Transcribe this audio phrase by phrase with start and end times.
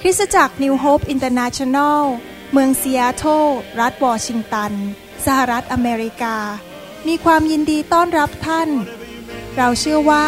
[0.00, 2.02] คริสตจักร New Hope International
[2.52, 3.44] เมืองซีแอตเทิล
[3.80, 4.72] รัฐวอชิงตัน
[5.26, 6.36] สหรัฐอเมริกา
[7.08, 8.68] มีความยินดีต้อนรับท่าน
[9.56, 10.26] เราเชื่อว่า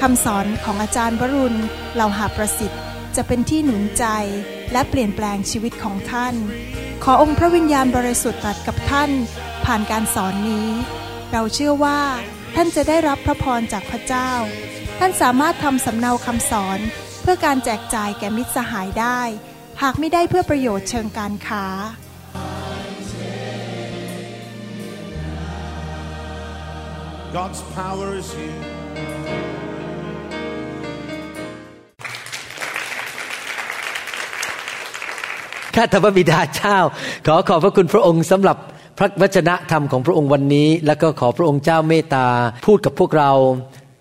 [0.00, 1.58] คำสอนของอาจารย์วรุณ
[1.94, 2.82] เหล่าหาประสิทธิ์
[3.16, 4.04] จะเป็นที่หนุนใจ
[4.72, 6.34] และเปลี่ยนแปลงชีวิตของท่าน
[7.04, 9.10] ขอองค์พระวิญญาณบริสุทธิ์ตรัสกับท่าน
[9.64, 10.68] ผ่านการสอนนี้
[11.32, 12.00] เราเชื่อว่า
[12.54, 14.30] ท่านจะได้รับพระพรจากพระเจ้า
[14.98, 16.78] ท่านสามารถทำสำเนาคำสอน
[17.22, 19.20] เพื่อการแจกจ่ายแก่มิตรสหายได้
[19.82, 21.66] หากไม่ได้เพื่อประโยชน์เชิงการค้า
[27.36, 28.60] God's power is here.
[35.74, 36.78] ข้าแต่พระบิดาเจ้า
[37.26, 38.56] ขอขอบพระคุณพระองค์สำหรับ
[38.98, 42.26] พระวจนะธรรมของพระองค์วันนี้ แล้วก็ขอพระองค์เจ้าเมตตา
[42.66, 43.32] พูดกับพวกเรา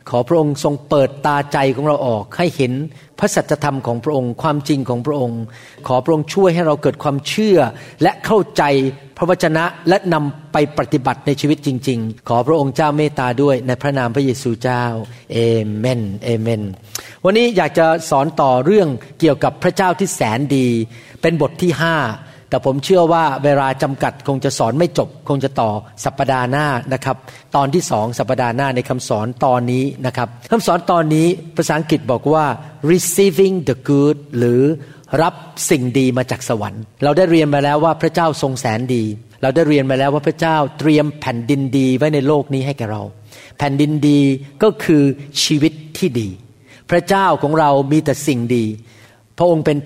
[0.09, 2.73] ขอพระองค์ทรงเปิดตาใจของเราออก ให้เห็น
[3.19, 5.41] พระสัจธรรมของพระองค์ ความจริงของพระองค์
[5.88, 7.58] ขอพระองค์ช่วยให้เราเกิดความเชื่อ
[8.02, 8.64] และเข้าใจ
[9.17, 14.83] พระวจนะและนำไปปฏิบัติในชีวิตจริง ๆ ขอพระองค์เจ้าเมตตาด้วยในพระนามพระเยซูเจ้า
[15.31, 15.38] เอ
[15.77, 16.61] เมนเอเมน
[17.25, 18.88] วันนี้อยากจะสอนต่อเรื่อง
[19.19, 20.67] เกี่ยวกับพระเจ้าที่แสนดี
[21.21, 21.95] เป็นบทที่ห้า
[22.49, 25.71] แต่ผมเชื่อว่าเวลาจำกัดคงจะสอนไม่จบ คงจะต่อ
[26.03, 27.15] สัปปดาห์หน้านะครับ
[27.55, 32.45] ตอนที่สองสัปปดาห์หน้าในคำสอนตอนนี้นะครับคำสอนตอนนี้ภาษาอังกฤษบอกว่า
[32.91, 34.61] receiving the good หรือ
[35.21, 35.33] รับ
[35.69, 39.03] สิ่งดีมาจากสวรรค์ เราได้เรียนมาแล้วว่าพระเจ้าทรงแสนดี
[39.41, 43.03] เราได้เรียนมาแล้วว่าพระเจ้าเตรียมแผ่นดินดีไว้ในโลกนี้ให้แก่เรา
[43.57, 44.19] แผ่นดินดี
[44.63, 45.03] ก็คือ
[45.43, 46.29] ชีวิตที่ดี
[46.89, 48.65] พระเจ้าของเรามีแต่สิ่งดี
[49.37, 49.77] พระองค์เป็น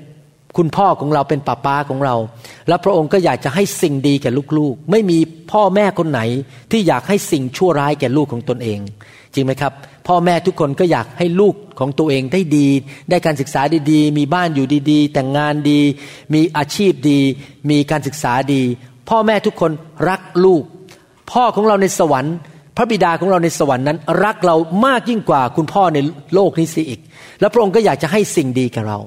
[0.57, 2.15] คุณพ่อของเราเป็นป้าป้าของเรา
[2.67, 5.17] แล้วพระองค์ก็อยากจะให้สิ่งดีแก่ลูกๆ ไม่มี
[5.51, 6.21] พ่อแม่คนไหน
[6.71, 8.79] ที่อยากให้สิ่งชั่วร้ายแก่ลูกของตนเอง
[9.33, 9.73] จริงไหมครับ
[10.07, 12.67] พ่อแม่ทุกคนก็อยากให้ลูกของตัวเองได้ดี
[13.09, 15.79] ได้การศึกษาดีๆ มีบ้านอยู่ดีๆ แต่งงานดี
[16.33, 17.19] มีอาชีพดี
[17.69, 18.61] มีการศึกษาดี
[19.09, 19.71] พ่อแม่ทุกคน
[20.09, 20.63] รักลูก
[21.31, 22.35] พ่อของเราในสวรรค์
[22.77, 25.97] พระบิดาของเราในสวรรค์นั้น รักเรามากยิ่งกว่าคุณพ่อใน
[26.33, 26.99] โลกนี้เสียอีก
[27.41, 28.99] แล้วพระองค์ก็อยากจะให้สิ่งดีแก่เรา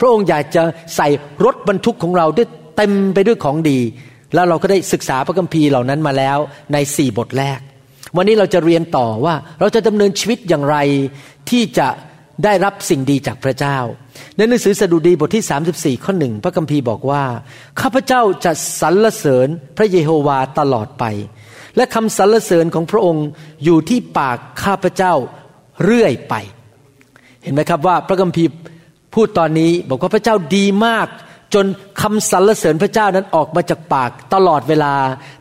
[0.00, 0.62] พระองค์อยากจะ
[0.96, 1.08] ใส่
[1.44, 3.78] รถบรรทุกของเราด้วยเต็มไปด้วยของดี
[4.34, 6.38] แล้วเราก็ได้ศึกษาพระคัมภีร์เหล่านั้นมาแล้ว
[6.72, 7.60] ในสี่บทแรก
[8.16, 10.76] วันนี้เราจะเรียนต่อว่าเราจะดำเนินชีวิตอย่างไร
[11.50, 11.88] ที่จะ
[12.44, 13.78] ได้รับสิ่งดีจากพระเจ้า
[14.36, 17.24] ในหนังสือสดุดีบทที่ 34 ข้อหนึ่งพระคัมภีร์บอกว่า
[17.80, 21.04] ข้าพเจ้าจะสรรเสริญพระเยโฮวาตลอดไป
[21.76, 23.26] และคำสรรเสริญของพระองค์
[23.64, 25.14] อยู่ที่ปากข้าพเจ้า
[25.84, 26.34] เรื่อยไป
[27.42, 28.50] เห็นไหมครับว่าพระคัมภีร์
[29.14, 31.06] พูดตอนนี้บอกว่าพระเจ้าดีมาก
[31.54, 31.66] จน
[32.00, 34.94] คำสรรเสริญพระเจ้านั้นออกมาจากปากตลอดเวลา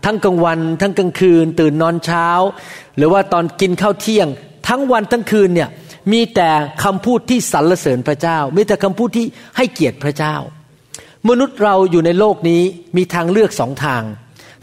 [0.06, 2.28] ทั้งกลางวัน ทั้งกลางคืน ตื่นนอนเช้า
[2.98, 4.28] หรือว่าตอนกินข้าวเที่ยง
[4.68, 5.70] ทั้งวันทั้งคืนเนี่ย
[6.12, 6.50] มีแต่
[6.84, 9.26] คำพูดที่สรรเสริญพระเจ้า มีแต่คำพูดที่
[9.58, 10.36] ให้เกียรติพระเจ้า
[11.30, 12.62] มนุษย์เราอยู่ในโลกนี้
[12.98, 14.04] มีทางเลือกสองทาง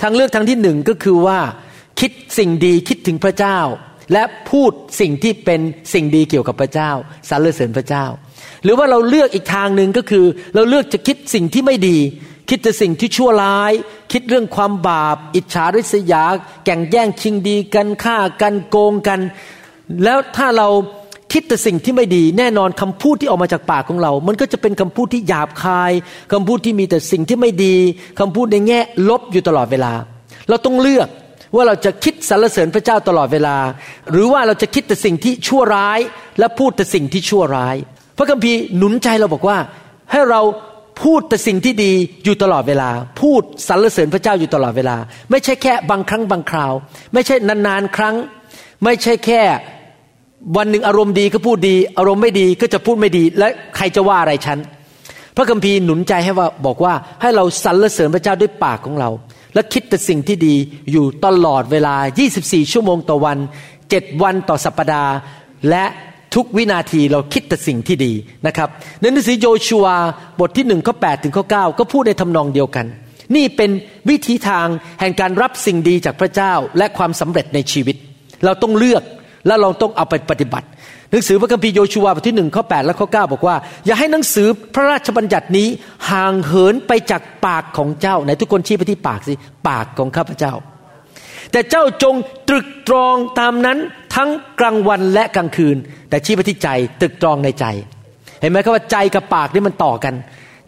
[0.03, 1.39] ทางเลือกทางที่หนึ่งก็คือว่า
[2.01, 3.59] คิดสิ่งดีคิดถึงพระเจ้า
[4.13, 5.61] และพูดสิ่งที่เป็น
[5.95, 6.91] สิ่งดีเกี่ยวกับพระเจ้า
[7.29, 8.05] สรรเสริญพระเจ้า
[8.65, 11.99] หรือว่าเราเลือกอีกทางหนึ่งก็คือ เราเลือกจะคิดสิ่งที่ไม่ดี
[12.51, 13.73] คิดแต่สิ่งที่ชั่วร้าย
[14.13, 16.25] คิดเรื่องความบาป อิจฉาริษยา
[16.65, 19.21] แก่งแย่งชิงดีกันฆ่ากันโกงกัน
[20.05, 20.69] แล้วถ้าเรา
[21.33, 25.93] คิดแต่สิ่งที่ไม่ดีแน่นอนคำพูดที่ออกมาจากปากของเรา มันก็จะเป็นคำพูดที่หยาบคาย
[26.33, 27.77] คำพูดที่มีแต่สิ่งที่ไม่ดี
[28.21, 29.93] คำพูดในแง่ลบอยู่ตลอดเวลา
[30.49, 31.09] เราต้องเลือก
[31.55, 33.57] ว่าเราจะคิดสรรเสริญพระเจ้าตลอดเวลา
[34.11, 35.99] หรือว่าเราจะคิดแต่สิ่งที่ชั่วร้าย
[36.39, 37.77] และพูดแต่สิ่งที่ชั่วร้าย
[38.19, 39.59] พระคัมภีร์หนุนใจเราบอกว่า
[40.11, 40.41] ให้เรา
[41.03, 41.93] พูดแต่สิ่งที่ดี
[42.25, 42.91] อยู่ตลอดเวลา
[43.21, 44.97] พูดสรรเสริญพระเจ้าอยู่ตลอดเวลา
[45.31, 46.73] ไม่ใช่แค่บางครั้งบางคราว
[47.13, 48.17] ไม่ใช่นานๆครั้ง
[48.85, 49.43] ไม่ใช่แค่
[50.57, 54.59] วันหนึ่งอารมณ์ดีก็พูดดี อารมณ์ไม่ดีก็จะพูดไม่ดี และใครจะว่าอะไรฉัน
[55.37, 59.11] พระคัมภีร์หนุนใจให้ว่าบอกว่าให้เราสรรเสริญพระเจ้าด้วยปากของเรา
[59.57, 60.55] และคิดแต่สิ่งที่ดี
[60.93, 61.95] อยู่ตลอดเวลา
[62.35, 63.39] 24 ชั่วโมงต่อวัน
[63.85, 65.13] 7 วันต่อสัปปดาห์
[65.71, 65.85] และ
[66.35, 68.13] ทุกวินาทีเราคิดแต่สิ่งที่ดี
[68.47, 68.69] นะครับ
[69.01, 69.87] ในหนังสือโยชัว
[70.41, 72.87] บทที่หนึ่งข้อ8ถึงข้อ9ก็พูดในทำนองเดียวกัน
[73.37, 73.71] นี่เป็น
[74.11, 74.67] วิธีทาง
[75.01, 77.97] แห่งการรับสิ่งดีจากพระเจ้าและความสำเร็จในชีวิต
[78.45, 79.03] เราต้องเลือก
[79.47, 80.67] แล้วเราต้องเอาไปปฏิบัติ
[81.11, 83.57] หนังสือพระคัมภีร์โยชูวาบทที่หนึ่งข้อ8และข้อ9บอกว่า
[83.87, 85.69] อย่าให้หนังสือพระราชบัญญัตินี้
[86.11, 89.35] ห่างเหินไปจากปากของเจ้าไหนทุกคนชี้ไปที่ปากสิ
[89.69, 90.53] ปากของข้าพเจ้า
[91.53, 92.15] แต่เจ้าจง
[92.49, 93.79] ตรึกตรองตามนั้น
[94.15, 94.31] ทั้ง
[94.61, 95.77] กลางวันและกลางคืน
[96.11, 96.69] แต่ชี้ไปที่ใจ
[97.01, 97.65] ตรึกตรองในใจ
[98.41, 100.15] เห็นไหมครับว่าใจกับปากนี่มันต่อกัน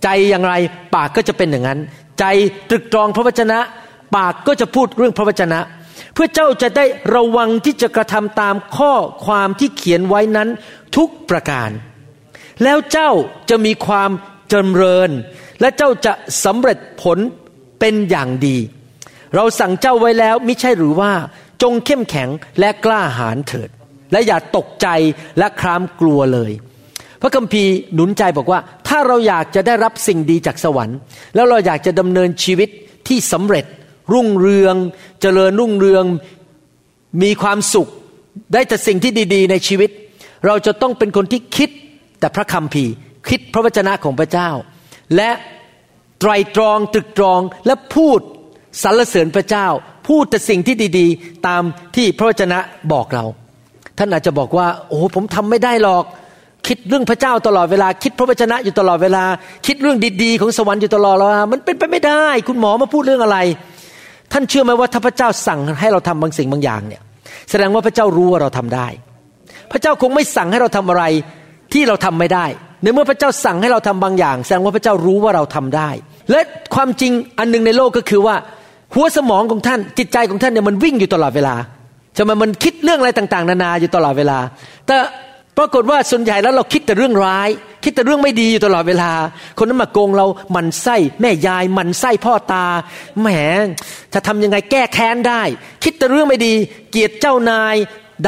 [0.03, 0.55] ใจอย่างไร
[0.95, 1.79] ปากก็จะเป็นอย่างนั้น
[2.21, 2.25] ใจ
[2.71, 3.59] ตรึกตรองพระวจนะ
[4.17, 5.59] ปากก็จะพูดเรื่องพระวจนะ
[6.21, 8.93] พื่อเจ้าจะได้ระวังที่จะกระทำตามข้อ
[9.25, 10.49] ความที่เขียนไว้นั้น
[10.97, 11.71] ทุกประการ
[12.65, 13.11] แล้วเจ้า
[13.51, 14.11] จะมีความ
[14.49, 15.11] เจริญ
[15.61, 16.13] และเจ้าจะ
[16.45, 17.19] สำเร็จผล
[17.81, 18.57] เป็นอย่างดี
[19.35, 21.13] เราสั่งเจ้าไว้แล้วม่ใช่หรือว่า
[21.63, 22.29] จงเข้มแข็ง
[22.61, 23.71] และกล้าหาญเถิด
[24.13, 24.89] และอย่าตกใจ
[25.39, 26.53] และครามกลัวเลย
[27.21, 30.99] พระคัมภีร์หนุนใจบอกว่า ถ้าเราอยากจะได้รับสิ่งดีจากสวรรค์
[31.35, 32.69] แล้วเราอยากจะดำเนินชีวิต
[33.09, 33.65] ที่สำเร็จ
[34.13, 34.75] รุ่งเรือง
[35.21, 36.05] เจริญรุ่งเรือง
[37.23, 37.89] มีความสุข
[38.53, 39.91] ได้แต่สิ่งที่ดี ๆ ในชีวิต
[40.47, 41.71] เราจะต้องเป็นคนที่คิด
[42.21, 42.93] แต่พระคัมภีร์
[43.29, 44.51] คิดพระวจนะของพระเจ้า
[45.17, 45.31] และ
[46.21, 48.21] ไตรตรองตรึกตรองและพูด
[48.83, 49.67] สรรเสริญพระเจ้า
[50.09, 51.63] พูดแต่สิ่งที่ดี ๆ ตาม
[51.97, 52.59] ที่พระวจนะ
[52.93, 53.25] บอกเรา
[53.99, 56.05] ท่านอาจจะบอกว่า โอ้ผมทำไม่ได้หรอก
[56.67, 59.25] คิดเรื่องพระเจ้าตลอดเวลา คิดพระวจนะอยู่ตลอดเวลา
[59.67, 63.39] คิดเรื่องดีๆ ของสวรรค์อยู่ตลอดเวลามันเป็นไปไม่ได้ คุณหมอมาพูดเรื่องอะไร
[64.33, 67.03] ท่านเชื่อไหมว่าถ้าพระเจ้าสั่งให้เราทำบางสิ่งบางอย่างเนี่ย
[67.51, 68.87] แสดงว่าพระเจ้ารู้ว่าเราทำได้
[69.73, 71.05] พระเจ้าคงไม่สั่งให้เราทำอะไร
[71.73, 72.47] ที่เราทำไม่ได้
[72.83, 75.91] ในเมื่อพระเจ้าสั่งให้เราทำบางอย่าง แสดงว่าพระเจ้ารู้ว่าเราทำได้
[76.31, 76.41] และ
[76.75, 78.37] ความจริงอันหนึงในโลกก็คือว่า
[78.95, 81.55] หัวสมองของท่านจิตใจของท่านเนี่ยมันวิ่งอยู่ตลอดเวลา
[82.17, 84.39] จะมามันคิดเรื่องอะไรต่าง ๆ นานาอยู่ตลอดเวลา
[84.87, 84.97] แต่
[85.59, 87.49] ปรากฏว่าส่วนใหญ่แล้วเราคิดแต่เรื่องร้าย
[87.85, 89.11] คิดแต่เรื่องไม่ดีอยู่ตลอดเวลา
[89.59, 92.65] คนนั้นมาโกงเราหมันไส้แม่ยายหมันไส้พ่อตา
[93.21, 93.29] แหม
[94.15, 95.43] จะทำยังไงแก้แค้นได้
[95.85, 96.55] คิดแต่เรื่องไม่ดี
[96.91, 97.77] เกลียดเจ้านาย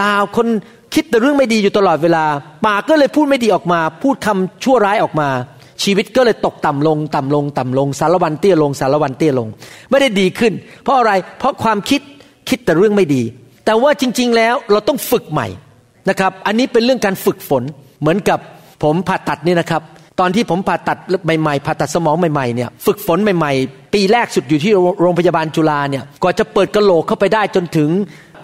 [0.00, 0.46] ดาวคน
[0.94, 2.24] คิดแต่เรื่องไม่ดีอยู่ตลอดเวลา
[2.66, 5.28] ปากก็เลยพูดไม่ดีออกมา พูดคำชั่วร้ายออกมา
[5.82, 9.48] ชีวิตก็เลยตกต่ำลง ต่ำลง ต่ำลงสารวันเตี้ยลงสารวันเตี้ยลง
[9.90, 10.52] ไม่ได้ดีขึ้น
[10.82, 12.00] เพราะอะไรเพราะความคิด
[12.48, 13.22] คิดแต่เรื่องไม่ดี
[13.64, 15.48] แต่ว่าจริง ๆ แล้วเราต้องฝึกใหม่
[16.10, 17.62] นะครับ อันนี้เป็นเรื่องการฝึกฝน
[18.00, 18.38] เหมือนกับ
[18.82, 19.82] ผมผ่าตัดนี่นะครับ
[20.20, 27.90] ตอนที่ผมผ่าตัดใหม่ๆผ่าตัดสมองใหม่ๆเนี่ยฝึกฝนใหม่ๆ ปีแรกสุดอยู่ที่โรงพยาบาลจุฬาเนี่ยกว่าจะเปิดกระโหลกเข้าไปได้จนถึง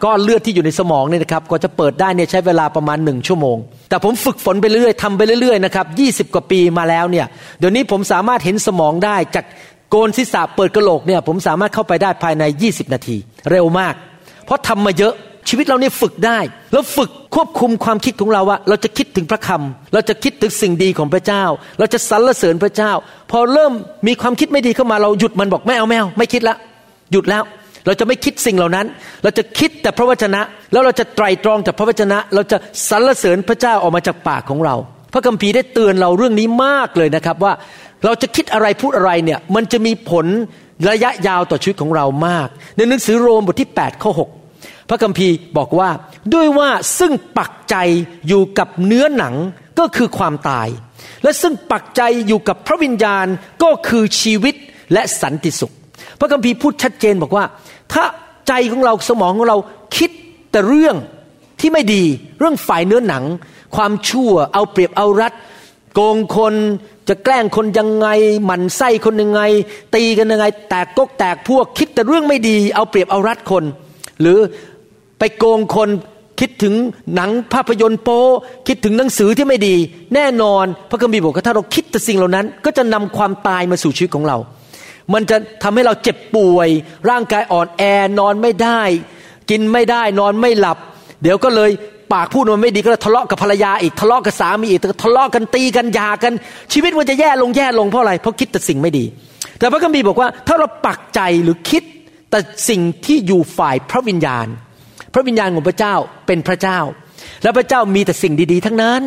[0.04, 3.56] ก้อนเลือดที่อยู่ในสมองเนี่ยนะครับกว่าจะเปิดได้เนี่ยใช้เวลาประมาณหนึ่งชั่วโมง
[3.88, 7.26] แต่ผมฝึกฝนไปเรื่อยทำไปเรื่อยๆนะครับยีกว่าปีมาแล้วเนี่ย
[7.58, 9.44] เดี๋ยวนี้ผมสามารถเห็นสมองได้จาก
[9.90, 13.16] โกนศีรษะเปิดกระโหลกเนี่ยผมสามารถเข้าไปได้ภายใน 20 นาที
[13.50, 13.94] เร็วมาก
[14.44, 15.14] เพราะทำมาเยอะ
[15.48, 16.38] ชีวิตเราเนี่ยฝึกได้
[16.72, 21.44] แล้วฝึกควบคุมความคิดของเราว่า เราจะคิดถึงพระคำเราจะคิดถึงสิ่งดีของพระเจ้า
[21.78, 22.92] เราจะสรรเสริญพระเจ้า
[23.30, 23.72] พอเริ่ม
[24.06, 26.56] มีความคิดไม่ดีเข้ามาเราหยุดมันบอกไม่เอาไม่เอาไม่คิดละ
[27.12, 27.42] หยุดแล้ว
[27.86, 28.86] เราจะไม่คิดสิ่งเหล่านั้น
[29.22, 30.40] เราจะคิดแต่พระวจนะ
[30.72, 32.56] แล้วเราจะไตรตรองจากพระวจนะ เราจะ
[32.88, 34.74] สรรเสริญพระเจ้าออกมาจากปากของเรา
[35.12, 37.52] พระคัมภีร์ได้เตือนเราเรื่องนี้มากเลยนะครับว่า
[38.04, 40.26] เราจะคิดอะไรพูดอะไรเนี่ยมันจะมีผล
[40.90, 44.45] ระยะยาวต่อชีวิตของเรามาก ในหนังสือโรมบทที่8ข้อ6
[44.88, 45.90] พระคัมภีร์บอกว่า
[46.34, 47.76] ด้วยว่าซึ่งปักใจ
[48.28, 49.34] อยู่กับเนื้อหนัง
[49.78, 50.68] ก็คือความตาย
[51.22, 53.26] และซึ่งปักใจอยู่กับพระวิญญาณ
[53.62, 54.54] ก็คือชีวิต
[54.92, 55.74] และสันติสุข
[56.20, 57.44] พระคัมภีร์พูดชัดเจนบอกว่า
[57.92, 58.04] ถ้า
[58.48, 59.58] ใจของเราสมองของเรา
[59.96, 60.10] คิด
[60.50, 60.96] แต่เรื่อง
[61.60, 62.02] ที่ไม่ดี
[62.38, 63.24] เรื่องฝ่ายเนื้อหนัง
[63.76, 65.32] ความชั่วเอาเปรียบเอารัด
[65.94, 66.54] โกงคน
[67.08, 68.08] จะแกล้งคนยังไง
[68.44, 69.40] หมั่นไส้คนยังไง
[69.94, 73.64] ตีกันยังไง แตกกกแตกพวกคิดแต่เรื่องไม่ดี เอาเปรียบเอารัดคน
[74.20, 74.38] หรือ
[75.18, 75.88] ไปโกงคน
[76.40, 76.74] คิดถึง
[77.14, 78.20] หนังภาพยนตร์โป้
[78.68, 79.74] คิดถึงหนังสือที่ไม่ดี
[80.14, 84.36] แน่นอนพระคัมภีร์บอกว่าถ้าเราคิดแต่สิ่งเหล่านั้น ก็จะนำความตายมาสู่ชีวิตของเรา
[85.12, 86.68] มันจะทำให้เราเจ็บป่วย
[87.10, 87.82] ร่างกายอ่อนแอ
[88.18, 88.82] นอนไม่ได้
[89.50, 90.78] กินไม่ได้นอนไม่หลับ
[91.22, 91.70] เดี๋ยวก็เลย
[92.12, 96.32] ปากพูดมันไม่ดีก็ทะเลาะกับภรรยาอีกทะเลาะกับสามีอีกทะเลาะกันตีกันยากัน
[96.72, 99.04] ชีวิตมันจะแย่ลงแย่ลงเพราะอะไรเพราะคิดแต่สิ่งไม่ดี
[99.58, 101.82] แต่พระคัมภีร์บอกว่าถ้าเราปักใจหรือคิด
[102.30, 104.46] แต่สิ่งที่อยู่ฝ่ายพระวิญญาณ
[105.18, 105.94] พระวิญญาณของพระเจ้า
[106.26, 106.80] เป็นพระเจ้า
[107.42, 109.02] และพระเจ้ามีแต่สิ่งดีๆ ทั้งนั้น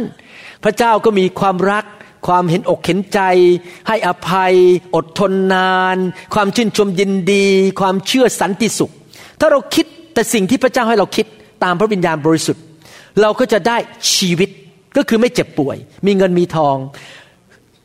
[0.63, 1.85] พระเจ้าก็มีความรัก
[2.27, 3.19] ความเห็นอกเห็นใจ
[3.87, 4.55] ให้อภัย
[4.95, 5.97] อดทนนาน
[6.33, 7.45] ความชื่นชมยินดี
[7.79, 8.91] ความเชื่อสันติสุข
[9.39, 11.25] ถ้าเราคิดแต่สิ่งที่พระเจ้าให้เราคิด
[11.63, 12.63] ตามพระวิญญาณบริสุทธิ์
[13.21, 13.77] เราก็จะได้
[14.13, 14.49] ชีวิต
[14.97, 16.75] ก็คือไม่เจ็บป่วย มีเงินมีทอง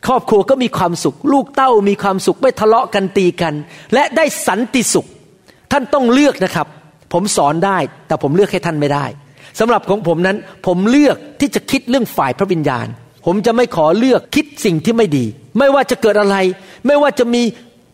[0.06, 3.54] ครอบครัวก็มีความสุข ลูกเต้ามีความสุขไม่ทะเลาะกันตีกัน
[3.94, 5.06] และได้สันติสุข
[5.72, 6.68] ท่านต้องเลือกนะครับ
[7.14, 9.04] ผมสอนได้ แต่ผมเลือกให้ท่านไม่ได้
[9.60, 12.86] สำหรับของผมนั้น ผมเลือกที่จะคิดเรื่องฝ่ายพระวิญญาณ
[13.26, 15.24] ผมจะไม่ขอเลือกคิดสิ่งที่ไม่ดี
[15.58, 16.36] ไม่ว่าจะเกิดอะไร
[16.86, 17.42] ไม่ว่าจะมี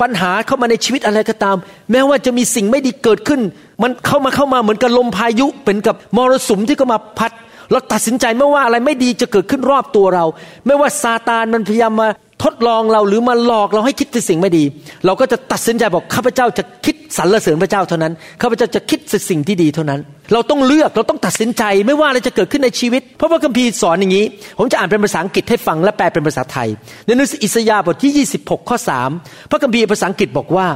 [0.00, 1.56] ปัญหาเข้ามาในชีวิตอะไรก็ตาม
[1.90, 3.40] แม้ว่าจะมีสิ่งไม่ดีเกิดขึ้น
[3.82, 7.32] มันเข้ามาเข้ามาเหมือนกับลมพายุเป็นกับมรสุมที่ก็มาพัด
[7.70, 10.24] เราตัดสินใจไม่ว่าอะไรไม่ดีจะเกิดขึ้นรอบตัวเรา
[10.66, 12.08] ไม่ว่าซาตานมันพยายามมา
[12.42, 14.64] ทดลองเราหรือมาหลอกเราให้คิดแต่สิ่งไม่ดี
[15.06, 20.00] เราก็จะตัดสินใจบอกข้าพเจ้าจะคิดสรรเสริญพระเจ้าเท่านั้นข้าพเจ้าจะคิดสิ่งที่ดีเท่านั้น
[20.32, 24.26] เราต้องเลือกเราต้องตัดสินใจไม่ว่าอะไรจะเกิดขึ้นในชีวิต เพราะว่าคัมภีร์สอนอย่างนี้
[24.58, 26.68] ผมจะอ่านเป็นภาษาอังกฤษให้ฟังและแปลเป็นภาษาไทย
[27.06, 28.76] ในหนังสืออิสยาห์บทที่ 26 ข้อ
[29.12, 30.66] 3 พระคัมภีร์ภาษาอังกฤษบอกว่า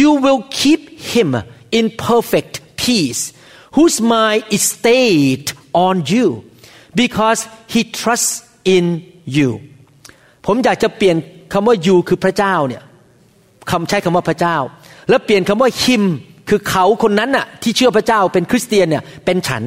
[0.00, 0.82] you will keep
[1.12, 1.28] him
[1.78, 3.22] in perfect peace
[3.76, 5.46] whose mind is stayed
[5.86, 6.26] on you
[7.02, 7.40] because
[7.72, 8.34] he trusts
[8.76, 8.84] in
[9.38, 9.50] you
[10.46, 11.16] ผมอยากจะเปลี่ยน
[11.52, 12.82] คำว่า you คือพระเจ้าเนี่ย
[13.70, 14.56] คำใช้คำว่าพระเจ้า
[15.08, 16.04] แล้วเปลี่ยนคำว่า him
[16.48, 19.62] คือเขาคนนั้นน่ะที่เชื่อพระเจ้าเป็นคริสเตียนเนี่ยเป็นฉัน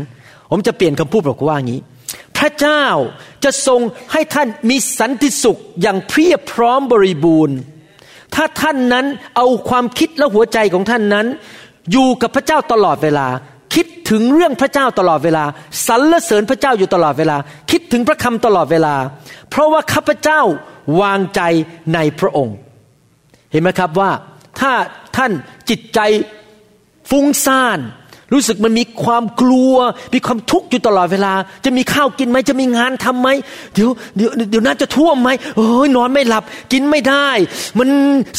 [0.51, 1.81] ผมจะเปลี่ยนคำพูดบอกว่าอย่างนี้
[2.37, 2.83] พระเจ้า
[3.43, 3.81] จะทรง
[4.11, 7.57] ให้ท่านมีสันติสุขอย่างเพียบพร้อมบริบูรณ์
[8.35, 9.05] ถ้าท่านนั้น
[9.35, 11.25] เอาความคิดและหัวใจของท่านนั้น
[11.91, 13.27] อยู่กับพระเจ้าตลอดเวลา
[13.75, 15.43] คิดถึงเรื่องพระเจ้าตลอดเวลา
[15.87, 17.37] สรรเสริญพระเจ้าอยู่ตลอดเวลา
[17.71, 18.95] คิดถึงพระคำตลอดเวลา
[19.49, 20.41] เพราะว่าข้าพเจ้า
[21.01, 21.41] วางใจ
[21.93, 22.55] ในพระองค์
[23.51, 24.11] เห็นไหมครับว่า
[24.59, 24.71] ถ้า
[25.17, 25.31] ท่าน
[25.69, 25.99] จิตใจ
[27.09, 27.79] ฟุ้งซ่าน
[28.33, 29.75] รู้สึกมันมีความกลัว
[30.13, 31.33] มีความทุกข์อยู่ตลอดเวลา
[31.65, 33.29] จะมีข้าวกินไหมจะมีงานทำไหม
[33.73, 37.29] เดี๋ยวเดี๋ยวเดี๋ยวน่าจะท่วมไหมโอ้ยนอนไม่หลับ กินไม่ได้
[37.79, 37.89] มัน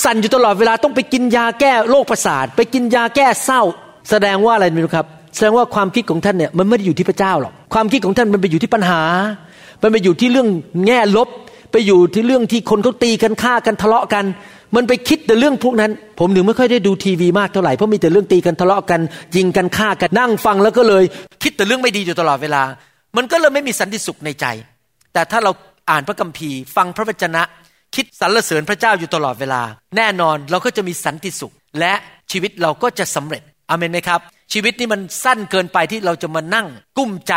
[0.04, 3.62] สั่นอยู่ตลอดเวลาต้องไปกินยาแก้โรคประสาท ไปกินยาแก้เศร้า
[4.10, 9.00] แสดงว่าอะไรไม่รู้ครับ แสดงว่าความคิดของท่านเนี่ยมันไม่ได้อยู่ที่พระเจ้าหรอกความคิดของท่านมันไปอยู่ที่ปัญหา
[9.82, 10.49] มันไปอยู่ที่เรื่อง
[10.87, 11.28] แง่ลบ
[11.72, 14.25] ไปอยู่ที่เรื่องที่คนเขาตีกันฆ่ากันทะเลาะกัน
[14.76, 19.00] มันไปคิดแต่เรื่องพวกนั้น ผมถึงไม่ค่อยได้ดูทีวีมากเท่าไหร่เพราะมีแต่เรื่องตีกันทะเลาะกัน
[19.37, 21.04] ยิงกันฆ่ากันนั่งฟังแล้วก็เลย
[21.42, 22.62] คิดแต่เรื่องไม่ดีอยู่ตลอดเวลา
[23.16, 24.46] มันก็เลยไม่มีสันติสุขในใจ
[25.12, 25.50] แต่ถ้าเรา
[25.90, 27.42] อ่านพระคัมภีร์ ฟังพระวจนะ
[27.94, 29.62] คิดสรรเสริญพระเจ้าอยู่ตลอดเวลา
[29.96, 31.92] แน่นอนเราก็จะมีสันติสุขและ
[32.30, 34.20] ชีวิตเราก็จะสำเร็จ อเมนไหมครับ
[34.52, 36.66] ชีวิตนี้มันสั้นเกินไปที่เราจะมานั่ง
[36.98, 37.34] กุ้มใจ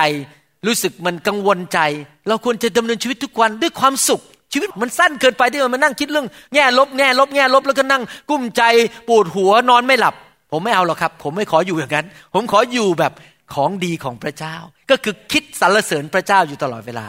[0.68, 1.80] รู้สึกมันกังวลใจ
[2.28, 4.22] เราควรจะดำเนินชีวิตทุกวันด้วยความสุข
[4.54, 8.64] ชีวิตมันสั้นเกินไปที่เรามานั่งคิดเรื่องแง่ลบแง่ลบแง่ลบแล้วก็นั่ง กุ้มใจ
[9.08, 10.16] ปวดหัวนอนไม่หลับ
[10.52, 13.14] ผมไม่เอาหรอกครับ ผมไม่ขออยู่อย่างนั้น ผมขออยู่แบบ
[13.54, 14.56] ของดีของพระเจ้า
[14.90, 17.06] ก็คือคิดสรรเสริญพระเจ้าอยู่ตลอดเวลา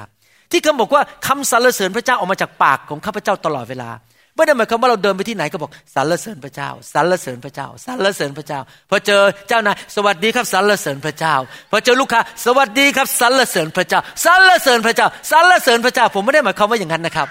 [0.51, 3.91] ที่เขาบอกว่าคำสรรเสริญพระเจ้าออกมาจากปากของข้าพเจ้าตลอดเวลา
[4.37, 8.61] ไม่ได้หมายความว่าเราเดินไปที่ไหนก็บอกสรรเสริญพระเจ้าสรรเสริญพระเจ้าสรรเสริญพระเจ้า
[8.91, 11.35] พอเจอเจ้านายสวัสดีครับสรรเสริญพระเจ้า
[11.71, 17.29] พอเจอลูกค้าสวัสดีครับสรรเสริญพระเจ้าสรรเสริญพระเจ้าสรรเสริญพระเจ้า ผมไม่ได้หมายความว่าอย่างนั้นนะครับ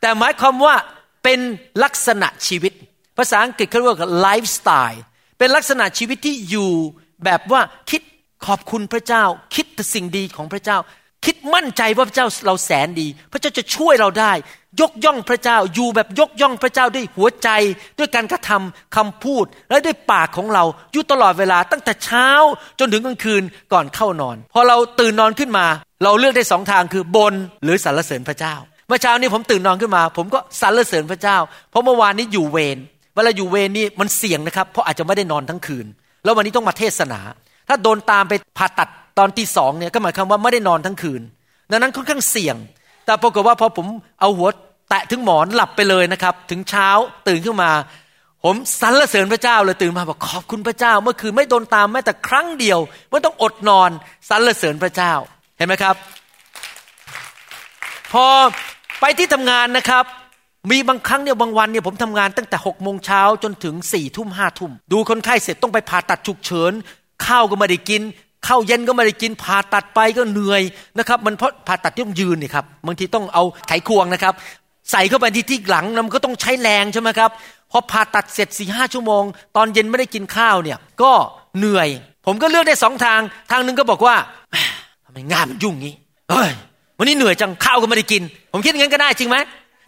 [0.00, 0.74] แต่หมายความว่า
[1.24, 1.38] เป็น
[1.84, 2.72] ลักษณะชีวิต
[3.18, 5.02] ภาษาอังกฤษเขาเรียกว่าไลฟ์สไตล์
[5.38, 6.72] เป็นลักษณะชีวิตที่อยู่
[7.24, 8.02] แบบว่าคิด
[8.46, 10.78] ขอบคุณพระเจ้า คิดแต่สิ่งดีของพระเจ้า
[11.26, 14.32] คิดมั่นใจว่าพระเจ้าเราแสนดี พระเจ้าจะช่วยเราได้
[14.80, 17.48] ยกย่องพระเจ้าอยู่แบบยกย่องพระเจ้าด้วยหัวใจ
[17.98, 22.28] ด้วยการกระทำคำพูดและด้วยปากของเราอยู่ตลอดเวลาตั้งแต่เช้า
[22.78, 23.42] จนถึงกลางคืน
[23.72, 25.66] ก่อนเข้านอน พอเราตื่นนอนขึ้นมา
[26.04, 28.54] เราเลือกได้สองทางคือบนหรือสรรเสริญพระเจ้า
[28.88, 31.36] เมื่อเช้านี้ผมตื่นนอนขึ้นมา ผมก็สรรเสริญพระเจ้า
[31.70, 32.78] เพราะเมื่อวานนี้อยู่เวร
[33.14, 35.86] เวลาอยู่เวรนี่มันเสี่ยงนะครับ เพราะอาจจะไม่ได้นอนทั้งคืน
[36.24, 37.20] แล้ววันนี้ต้องมาเทศนา
[37.68, 41.22] ถ้าโดนตามไปผ่าตัด ตอนตีสองเนี่ยก็หมายความว่าไม่ได้นอนทั้งคืน
[41.70, 42.56] ดังนั้นค่อนข้างเสี่ยง
[43.04, 43.86] แต่ปรากฏว่าพอผม
[44.20, 44.48] เอาหัว
[44.88, 46.88] แตะถึงหมอนหลับไปเลยนะครับ ถึงเช้า
[47.28, 47.72] ตื่นขึ้นมา
[48.44, 52.78] ผมสรรเสริญพระเจ้าเลยตื่นมาบอกขอบคุณพระเจ้า เมื่อคืนไม่โดนตามแม้แต่ครั้งเดียว
[53.10, 53.90] ไม่ต้องอดนอน
[54.28, 55.12] สรรเสริญพระเจ้า
[55.56, 55.96] เห็นไหมครับ
[58.12, 58.26] พอ
[59.00, 60.04] ไปที่ทำงานนะครับ
[60.70, 66.72] มีบางครั้งเนี่ยบางวันเนี่ยผมทำงานตั้งแต่หกโมงเช้าจนถึงสี่ทุ่มห้าทุ่มดูคนไข้เสร็จต้องไปผ่าตัดฉุกเฉิน
[67.26, 68.02] ข้าวก็ไม่ได้กิน
[68.46, 70.62] ข้าวเย็นก็ไม่ได้กินผ่าตัดไปก็เหนื่อย
[70.98, 74.34] นะครับ มันเพราะผ่าตัดที่ต้องยืนนี่ครับบางทีต้องเอาไขควงนะครับ
[74.90, 77.30] ใส่เข้าไปที่ที่หลังมันก็ต้องใช้แรงใช่ไหมครับ
[77.70, 79.24] พอผ่าตัดเสร็จสี่ห้าชั่วโมง
[79.56, 81.12] ตอนเย็นไม่ได้กินข้าวเนี่ยก็
[81.58, 81.88] เหนื่อย
[82.26, 84.16] ผมก็เลือกได้สองทางทางหนึ่งก็บอกว่า
[85.04, 85.94] ทำไมงานมันยุ่งงี้
[86.30, 86.50] เฮ้ย
[86.98, 88.22] วันนี้เหนื่อยจังข้าวก็ไม่ได้กิน
[88.52, 89.36] ผมคิดอย่างนั้นก็ได้จริงไหม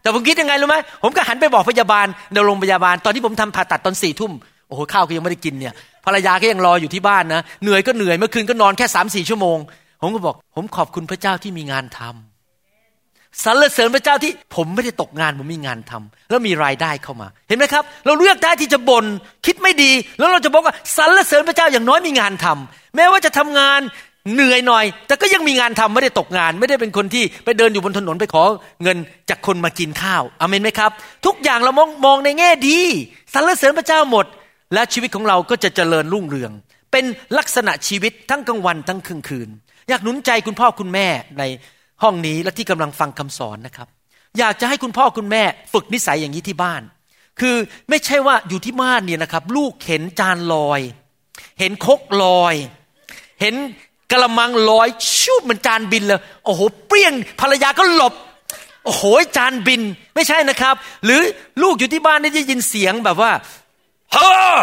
[0.03, 4.33] แต่ผมคิดยังไงรู้ไหมผมก็หันไปบอกพยาบาลในโรงพยาบาล ตอนที่ผมทำผ่าตัดตอนสี่ทุ่ม
[4.69, 5.75] โอ้โหข้าวก็ยังไม่ได้กินเนี่ย
[6.09, 9.59] ภรรยาก็ยังรออยู่ที่บ้านนะเหนื่อยก็เหนื่อยเมื่อคืนก็นอนแค่สามสี่ชั่วโมง
[10.01, 19.05] ผมก็บอก ผมขอบคุณพระเจ้าที่มีงานทำสรรเสริญพระเจ้าที่ผมไม่ได้ตกงานผมมีงานทำแล้วมีรายได้เข้ามา เห็นไหมครับ เราเลือกได้ที่จะบน่น
[19.47, 23.81] คิดไม่ดี แล้วเราจะบอกว่าสรรเสริญพระเจ้าอย่างน้อยมีงานทำแม้ว่าจะทำงาน
[24.35, 28.43] เหนื่อยหน่อย แต่ก็ยังมีงานทำไม่ได้ตกงาน ไม่ได้เป็นคนที่ไปเดินอยู่บนถนนไปขอ
[28.83, 28.97] เงิน
[29.31, 30.91] จากคนมากินข้าวอเมนไหมครับ
[31.27, 32.79] ทุกอย่างเรามองมองในแง่ดี
[33.35, 34.27] สรรเสริญพระเจ้าหมด
[34.75, 36.53] และชีวิตของเราก็จะเจริญรุ่งเรือง
[36.93, 37.05] เป็น
[37.39, 39.49] ลักษณะชีวิตทั้งกลางวันทั้งกลางคืน
[39.89, 41.09] อยากหนุนใจคุณพ่อคุณแม่
[41.39, 41.43] ใน
[42.03, 43.89] ห้องนี้และที่กำลังฟังคำสอนนะครับ
[44.39, 46.83] อยากจะให้คุณพ่อคุณแม่ฝึกนิสัยอย่างนี้ที่บ้าน
[47.41, 47.57] คือ
[47.89, 50.81] ไม่ใช่ว่าอยู่ที่บ้านเนี่ยนะครับ ลูกเห็นจานลอย
[51.61, 52.55] เห็นคกลอย
[53.41, 53.55] เห็น
[54.11, 54.89] กระมังลอย
[55.21, 58.15] ชุบมันจานบินเลยโอ้โหเปรี้ยงภรรยาก็หลบ
[58.85, 59.05] โอ้โห
[59.37, 59.83] จานบิน
[60.15, 61.21] ไม่ใช่นะครับ หรือ
[61.63, 63.33] ลูกอยู่ที่บ้านได้ยินเสียงแบบว่า
[64.13, 64.57] เฮ้อ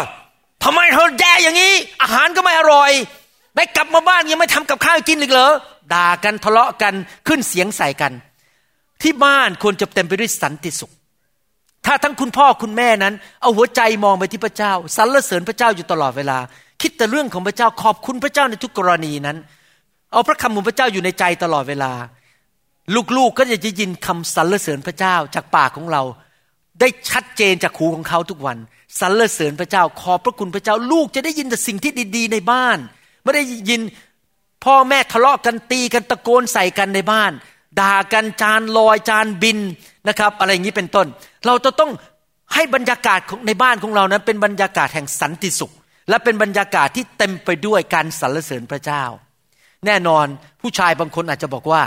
[0.64, 2.92] ทำไมเธอแย่อย่างนี้ อาหารก็ไม่อร่อย
[3.56, 5.52] ได้กลับมาบ้านยังไม่ทำกับข้าวกินอีกเหรอ
[5.94, 6.94] ด่ากันทะเลาะกัน
[7.26, 8.12] ขึ้นเสียงใส่กัน
[9.02, 10.92] ที่บ้านควรจะเต็มไปด้วยสันติสุข
[11.86, 16.38] ถ้าทั้งคุณพ่อคุณแม่นั้น เอาหัวใจมองไปที่พระเจ้าสรรเสริญพระเจ้าอยู่ตลอดเวลา
[16.82, 19.36] คิดแต่เรื่องของพระเจ้าขอบคุณพระเจ้าในทุกกรณีนั้น
[20.12, 21.92] เอาพระคำของพระเจ้าอยู่ในใจตลอดเวลา
[23.16, 26.02] ลูกๆก็จะได้ยินคำสรรเสริญพระเจ้าจากปากของเรา
[26.80, 28.58] ได้ชัดเจนจากหูของเขาทุกวัน
[29.00, 32.78] สรรเสริญพระเจ้าขอบพระคุณพระเจ้าลูกจะได้ยินแต่สิ่งที่ดี ๆ ในบ้าน
[33.22, 33.80] ไม่ได้ยิน
[34.64, 37.32] พ่อแม่ทะเลาะกันตีกันตะโกนใส่กันในบ้าน
[37.80, 39.58] ด่ากันจานลอยจานบิน
[40.08, 41.06] นะครับ อะไรอย่างนี้เป็นต้น
[41.46, 41.90] เราจะต้อง
[42.54, 45.72] ให้บรรยากาศของในบ้านของเรานั้น เป็นบรรยากาศแห่งสันติสุข
[46.08, 49.04] และเป็นบรรยากาศที่เต็มไปด้วยการสรรเสริญพระเจ้า
[49.86, 50.26] แน่นอน
[50.60, 51.82] ผู้ชายบางคนอาจจะบอกว่า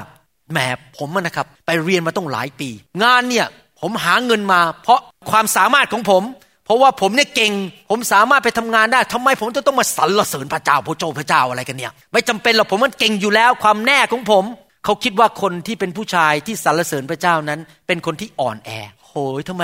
[0.51, 0.57] แหม
[0.97, 2.69] ผมนะครับ ไปเรียนมาต้องหลายปี
[3.03, 3.47] งานเนี่ย
[3.81, 4.99] ผมหาเงินมา เพราะ
[5.31, 6.23] ความสามารถของผม
[6.69, 7.53] เพราะว่าผมเนี่ยเก่ง
[7.89, 14.43] ผมสามารถไปทำงานได้ทำไมผมจะต้องมาสรรเสริญพระเจ้าพระเจ้าพระเจ้าอะไรกันเนี่ย ไม่จำเป็นหรอกผมมันเก่งอยู่แล้วความแน่ของผม
[14.85, 18.71] เขาคิดว่าคนที่เป็นผู้ชายที่สรรเสริญพระเจ้านั้น เป็นคนที่อ่อนแอ
[19.07, 19.63] โหยทำไม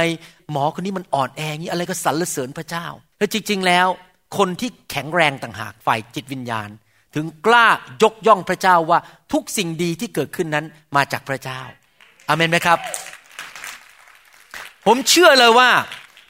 [0.52, 2.86] หมอคนนี้มันอ่อนแองี้อะไรก็สรรเสริญพระเจ้า
[3.18, 3.88] แล้วจริง ๆ แล้ว
[4.38, 6.70] คนที่แข็งแรงต่างหากฝ่ายจิตวิญญาณ
[7.16, 7.68] ถึงกล้า
[8.04, 9.00] ยกย่องพระเจ้าว่า
[9.34, 11.62] ทุกสิ่งดีที่เกิดขึ้นนั้นมาจากพระเจ้า
[12.28, 12.80] อาเมนไหมครับ
[14.86, 15.70] ผมเชื่อเลยว่า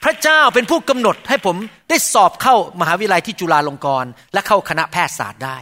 [0.05, 1.55] พระเจ้าเป็นผู้กำหนดให้ผม
[1.89, 5.57] ได้สอบเข้ามหาวิทยาลัยที่จุฬาลงกรณ์และเข้าคณะแพทยศาสตร์ได้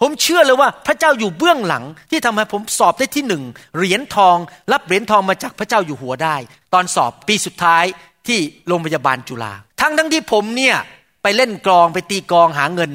[0.00, 3.42] ผมเชื่อเลยว่าพระเจ้าอยู่เบื้องหลังที่ทำให้ผมสอบได้ที่หนึ่ง
[3.76, 4.36] เหรียญทอง
[4.72, 6.36] รับเหรียญทองมาจากพระเจ้าอยู่หัวได้
[6.74, 7.84] ตอนสอบปีสุดท้าย
[8.26, 10.76] ที่โรงพยาบาลจุฬาทั้งทั้งที่ผมเนี่ย
[11.22, 12.92] ไปเล่นกลองไปตีกลองหาเงิน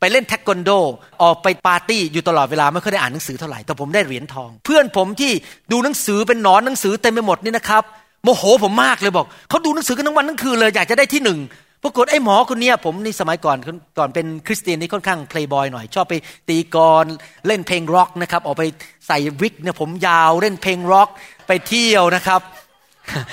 [0.00, 0.70] ไปเล่นเทควันโด
[1.22, 5.32] ออกไปปาร์ตี้อยู่ตลอดเวลาไม่เคยได้อ่านหนังสือเท่าไหร่แต่ผมได้เหรียญทอง เพื่อนผมที่
[5.72, 7.84] ดูหนังสือเป็นหนอนหนังสือเต็มไปหมดนี่นะครับ
[8.24, 11.38] โมโหผมมากเลยบอกเขาดูหนังสือกันทั้งวันทั้งคืนเลยอยากจะได้ที่หนึ่ง
[11.82, 13.56] ปรากฏไอ้หมอคนนี้ผมนี่สมัยก่อน
[13.98, 16.14] ก่อนเป็นคริสเตียนนี่ค่อนข้างเพลย์บอยหน่อย ชอบไป
[16.48, 17.04] ตีกลอง
[17.46, 18.64] เล่นเพลงร็อกนะครับออกไป
[19.06, 21.08] ใส่วิกเนี่ยผมยาวเล่นเพลงร็อก
[21.46, 22.40] ไปเที่ยวนะครับ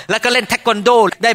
[0.09, 0.89] แล้วก็เล่นเทควันโด
[1.23, 1.31] ได้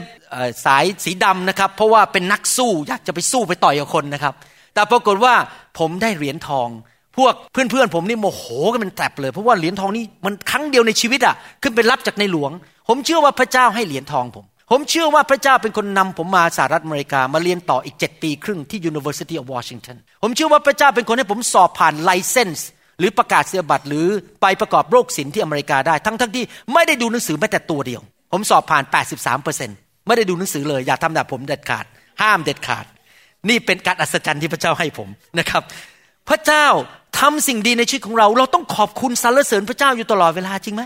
[0.64, 4.34] สายสีดำนะครับ เพราะว่าเป็นนักสู้อยากจะไปสู้ไปต่อยกับคนนะครับ
[4.74, 5.34] แต่ปรากฏว่า
[5.78, 6.68] ผมได้เหรียญทอง
[7.16, 12.52] พวกเพื่อนๆผมนี่โมโหกันเป็นแถบเลย เพราะว่าเหรียญทองนี่มันครั้งเดียวในชีวิตอะขึ้นไปรับจากในหลวง
[12.88, 22.68] ผมเชื่อว่าพระเจ้าให้เหรียญทองผม ผมเชื่อว่าพระเจ้าเป็นคนนำผมมาสหรัฐอเมริกามาเรียนต่ออีกเจ็ดปีครึ่งที่ University of Washington ผมเชื่อว่าพระเจ้าเป็นคนให้ผมสอบผ่านไลเซนส์
[22.98, 24.06] หรือประกาศเสียบัตรหรือ
[24.42, 28.00] ไปประกอบโรคศิลป์ที่อเมริกาได้ ทั้งทั้งที่ไม่ได้ดูหนังสือแม้แต่ตัวเดียว
[28.32, 28.84] ผมสอบผ่าน
[29.44, 31.84] 83%ไม่ได้ดูหนังสือเลย อย่าทำแบบผมเด็ดขาด
[32.22, 32.84] ห้ามเด็ดขาด
[33.48, 35.62] นี่เป็นการอัศจรรย์ที่พระเจ้าให้ผมนะครับ
[36.28, 36.66] พระเจ้า
[37.20, 40.82] ทำสิ่งดีในชีวิตของเรา เราต้องขอบคุณสรรเสริญพระเจ้าอยู่ตลอดเวลาจริงไหม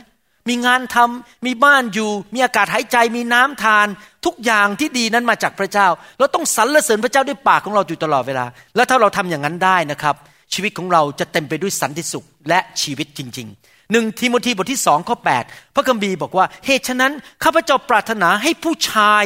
[0.49, 3.87] มีงานทำมีบ้านอยู่ มีอากาศหายใจมีน้ำทาน
[4.25, 10.15] ทุกอย่างที่ดีนั้นมาจากพระเจ้า เราต้องสรรเสริญพระเจ้าด้วยปากของเราอยู่ตลอดเวลา แล้วถ้าเราทำอย่างนั้นได้นะครับ
[10.55, 17.13] ชีวิตของเราจะเต็มไปด้วยสันติสุขและชีวิตจริงๆหนึ่งทิโมธีบทที่สองข้อ8พระคัมภีร์บอกว่าเหตุฉะนั้น
[17.45, 19.25] ข้าพเจ้าปรารถนาให้ผู้ชาย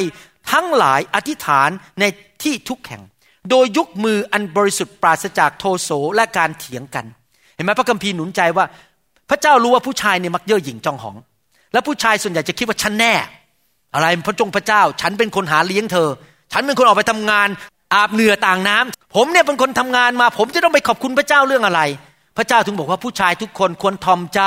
[0.51, 2.03] ทั้งหลายอธิษฐานใน
[2.43, 3.03] ที่ทุกแห่ง
[3.49, 7.05] โดยยกมืออันบริสุทธิ์ปราศจากโทโสและการเถียงกัน
[7.55, 8.65] เห็นไหมพระคัมภีร์หนุนใจว่า
[9.31, 11.15] พระเจ้ารู้ว่าผู้ชายเนี่ยมักเย่อหยิ่งจองหอง
[11.73, 13.13] และผู้ชายส่วนใหญ่จะคิดว่าฉันแน่
[13.93, 16.09] อะไรพระจงพระเจ้า ฉันเป็นคนหาเลี้ยงเธอ
[16.53, 17.47] ฉันเป็นคนออกไปทำงาน
[17.93, 21.81] อาบเหนื่อต่างน้ำผมเนี่ยเป็นคนทำงานมา ผมจะต้องไปขอบคุณพระเจ้าเรื่องอะไร
[22.37, 24.41] พระเจ้าถึงบอกว่าผู้ชายทุกคนควรทอมใจ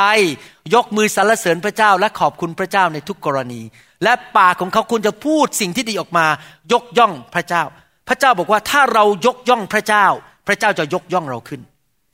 [0.74, 3.60] ยกมือสรรเสริญพระเจ้า และขอบคุณพระเจ้าในทุกกรณี
[4.02, 6.26] และปากของเขาควรจะพูดสิ่งที่ดีออกมา
[6.72, 7.62] ยกย่องพระเจ้า
[8.08, 10.06] พระเจ้าบอกว่าถ้าเรายกย่องพระเจ้า
[10.46, 11.60] พระเจ้าจะยกย่องเราขึ้น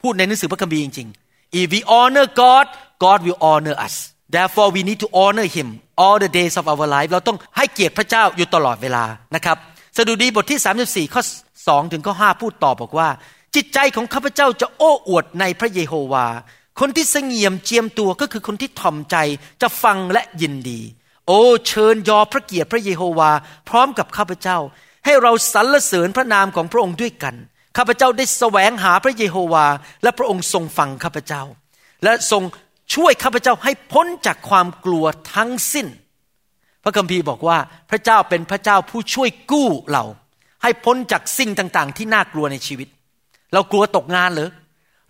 [0.03, 1.09] พูดในหนังสือพระคัมภีร์จริง
[1.59, 2.67] if we honor God
[3.05, 3.95] God will honor us
[4.35, 5.69] therefore we need to honor Him
[6.03, 9.57] all the days of our life เราต้องให้เกียรติพระเจ้าอยู่ตลอดเวลานะครับ
[9.97, 11.23] สดุดีบทที่ 34 ข้อ
[11.59, 13.09] 2 ถึงข้อ 5 พูดต่อบอกว่า
[13.55, 16.27] จิตใจของข้าพเจ้าจะโอ้อวดในพระเยโฮวา
[16.81, 19.17] คนที่เสงี่ยมเจียมตัวก็คือคนที่ถ่อมใจ
[19.63, 20.81] จะฟังและยินดี
[21.27, 23.31] โอ้เชิญยอพระเกียรติพระเยโฮวา
[23.69, 24.59] พร้อมกับข้าพเจ้า
[25.05, 27.35] ให้เราสรรเสริญพระนามของพระองค์ด้วยกัน
[27.77, 29.67] ข้าพเจ้าได้แสวงหาพระเยโฮวา
[30.03, 31.43] และพระองค์ทรงฟังข้าพเจ้า
[32.05, 32.43] และทรง
[32.95, 35.05] ช่วยข้าพเจ้าให้พ้นจากความกลัว
[35.35, 35.87] ทั้งสิ้น
[36.85, 37.59] พระคัมภีร์บอกว่า
[37.91, 40.05] พระเจ้าเป็นพระเจ้าผู้ช่วยกู้เรา
[40.63, 42.89] ให้พ้นจากสิ่งต่างๆ ที่น่ากลัวในชีวิต
[43.55, 44.49] เรากลัวตกงานหรือ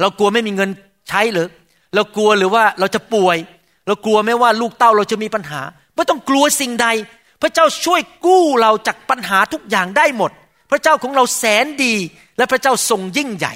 [0.01, 0.71] เรากลัวไม่มีเงิน
[1.09, 1.47] ใช้หรือ
[1.95, 3.37] เรากลัวหรือว่าเราจะป่วย
[3.87, 5.61] เรากลัวไม่ว่าลูกเต้าเราจะมีปัญหา
[5.95, 6.89] ไม่ต้องกลัวสิ่งใด
[7.43, 10.31] พระเจ้าช่วยกู้เราจากปัญหาทุกอย่างได้หมด
[10.71, 11.95] พระเจ้าของเราแสนดี
[12.41, 13.55] และพระเจ้าทรงยิ่งใหญ่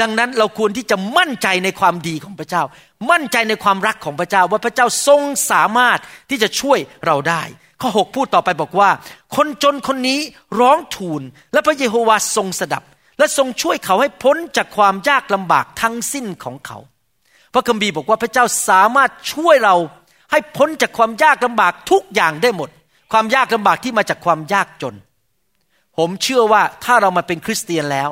[0.00, 2.62] ดังนั้นเราควรที่จะมั่นใจในความดีของพระเจ้า
[3.10, 5.98] มั่นใจในความรักของพระเจ้าว่าพระเจ้าทรงสามารถ
[6.30, 7.42] ที่จะช่วยเราได้
[7.80, 8.90] ข้อ 6 พูดต่อไปบอกว่า
[9.36, 10.20] คนจนคนนี้
[10.60, 12.82] ร้องทูล และพระเยโฮวาทรงสดับ
[13.18, 16.78] และทรงช่วยเขาให้พ้นจากความยากลำบากทั้งสิ้นของเขา
[17.54, 19.76] พระคัมภีร์บอกว่าพระเจ้าสามารถช่วยเรา
[20.30, 22.70] ให้พ้นจากความยากลำบากทุกอย่างได้หมด
[23.12, 24.94] ความยากลำบากที่มาจากความยากจน
[26.00, 28.10] ผมเชื่อว่าถ้าเรามาเป็นคริสเตียนแล้ว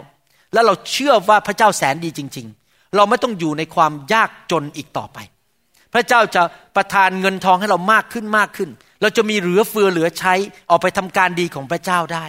[0.52, 5.18] และเราเชื่อว่าพระเจ้าแสนดีจริง ๆ เราไม่ต้องอยู่ในความยากจนอีกต่อไป
[5.94, 6.42] พระเจ้าจะ
[6.76, 8.70] ประทานเงินทองให้เรามากขึ้นมากขึ้น
[9.00, 10.34] เราจะมีเหลือเฟือเหลือใช้
[10.70, 12.26] ออกไปทำการดีของพระเจ้าได้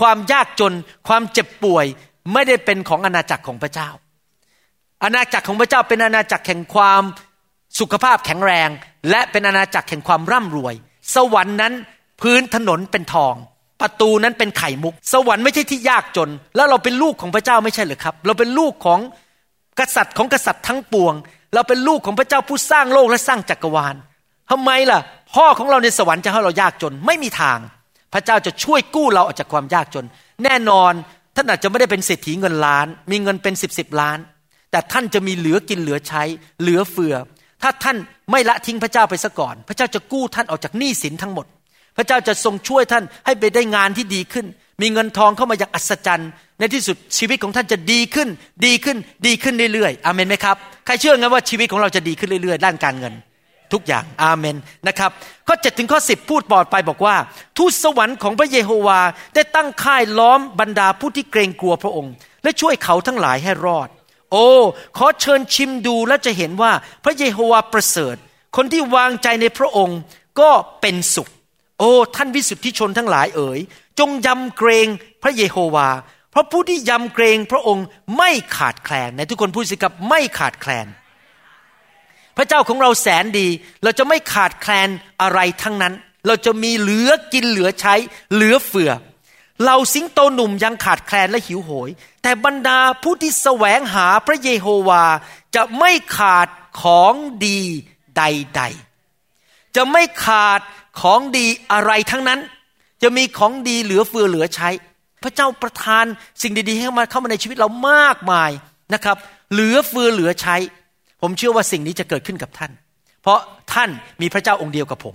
[0.00, 0.72] ความยากจน
[1.08, 1.86] ความเจ็บป่วย
[2.32, 3.88] ไม่ได้เป็นของอาณาจักรของพระเจ้า
[5.04, 7.02] อาณาจักรของพระเจ้าเป็นอาณาจักรแห่งความ
[7.80, 8.68] สุขภาพแข็งแรง
[9.10, 10.74] และเป็นอาณาจักรแห่งความร่ำรวย
[11.14, 11.72] สวรรค์นั้น
[12.20, 13.34] พื้นถนนเป็นทอง
[13.80, 19.00] ประตูนั้นเป็นไข่มุก สวรรค์ไม่ใช่ที่ยากจน แล้วเราเป็นลูกของพระเจ้าไม่ใช่หรือครับ เราเป็นลูกของ
[19.80, 21.14] กษัตริย์ของกษัตริย์ทั้งปวง
[21.54, 23.94] เราเป็นลูกของพระเจ้าผู้สร้างโลกและสร้างจักรวาล
[24.50, 25.00] ทำไมล่ะ
[25.34, 27.58] พ่อของเราในสวรรค์จะให้เรายากจนไม่มีทาง
[28.12, 30.06] พระเจ้าจะช่วยกู้เราออกจากความยากจน
[30.44, 30.92] แน่นอน
[31.36, 34.18] ท่านอาจจะไม่ได้เป็นเศรษฐีเงินล้าน มีเงินเป็นสิบสิบล้าน
[34.70, 36.22] แต่ท่านจะมีเหลือกินเหลือใช้
[36.60, 37.14] เหลือเฟือ
[37.62, 37.96] ถ้าท่าน
[38.30, 41.46] ไม่ละทิ้งพระเจ้าไปซะก่อน พระเจ้าจะกู้ท่านออกจากหนี้สินทั้งหมด
[41.96, 44.46] พระเจ้าจะทรงช่วยท่านให้ไปได้งานที่ดีขึ้น
[44.82, 48.28] มีเงินทองเข้ามาอย่างอัศจรรย์ ในที่สุดชีวิตของท่านจะดีขึ้น
[48.66, 53.14] ดีขึ้น ดีขึ้นเรื่อยๆ อาเมนไหมครับ ใครเชื่อไงว่าชีวิตของเราจะดีขึ้นเรื่อยๆ ด้านการเงิน
[53.72, 54.56] ทุกอย่าง อาเมน
[54.88, 55.10] นะครับ
[55.48, 57.16] ข้อ7ถึงข้อ10 พูดปลอดไปบอกว่า
[57.56, 59.00] ทูตสวรรค์ของพระเยโฮวา
[59.34, 63.88] ได้ตั้งค่ายล้อมบรรดาผู้ที่เกรงกลัวพระองค์ และช่วยเขาทั้งหลายให้รอด
[64.32, 64.46] โอ้
[64.98, 66.72] ขอเชิญชิมดูและจะเห็นว่า
[67.04, 68.16] พระเยโฮวาประเสริฐ
[68.56, 69.98] คนที่วางใจในพระองค์
[70.40, 70.50] ก็
[70.80, 71.30] เป็นสุข
[71.80, 73.60] โอ้ท่านวิสุทธิชนทั้งหลายเอ๋ย
[73.98, 74.86] จงยำเกรง
[75.22, 75.88] พระเยโฮวา
[76.30, 77.86] เพราะผู้ที่ยำเกรงพระองค์
[78.18, 80.86] ไม่ขาดแคลนในทุกคนพูดสิครับไม่ขาดแคลน
[82.36, 83.48] พระเจ้าของเราแสนดี
[83.82, 84.88] เราจะไม่ขาดแคลน
[85.22, 85.94] อะไรทั้งนั้น
[86.26, 87.94] เราจะมีเหลือกินเหลือใช้
[88.34, 88.92] เหลือเฟือ
[89.64, 91.90] เราสิงโตหนุ่มยังขาดแคลนและหิวโหย
[92.22, 95.04] แต่บรรดาผู้ที่แสวงหาพระเยโฮวา
[95.54, 96.48] จะไม่ขาด
[96.80, 97.14] ของ
[97.46, 97.60] ดี
[98.16, 98.62] ใด
[99.18, 100.60] ๆ จะไม่ขาด
[101.00, 102.40] ของดีอะไรทั้งนั้น
[103.02, 104.68] จะมีของดีเหลือเฟือเหลือใช้
[105.22, 106.04] พระเจ้าประทาน
[106.42, 108.50] สิ่งดีๆให้มาเข้ามาในชีวิตเรามากมาย
[108.94, 109.16] นะครับ
[109.52, 110.56] เหลือเฟือเหลือใช้
[111.22, 112.70] ผมเชื่อว่าสิ่งนี้จะเกิดขึ้นกับท่าน
[113.22, 113.38] เพราะ
[113.74, 115.14] ท่านมีพระเจ้าองค์เดียวกับผม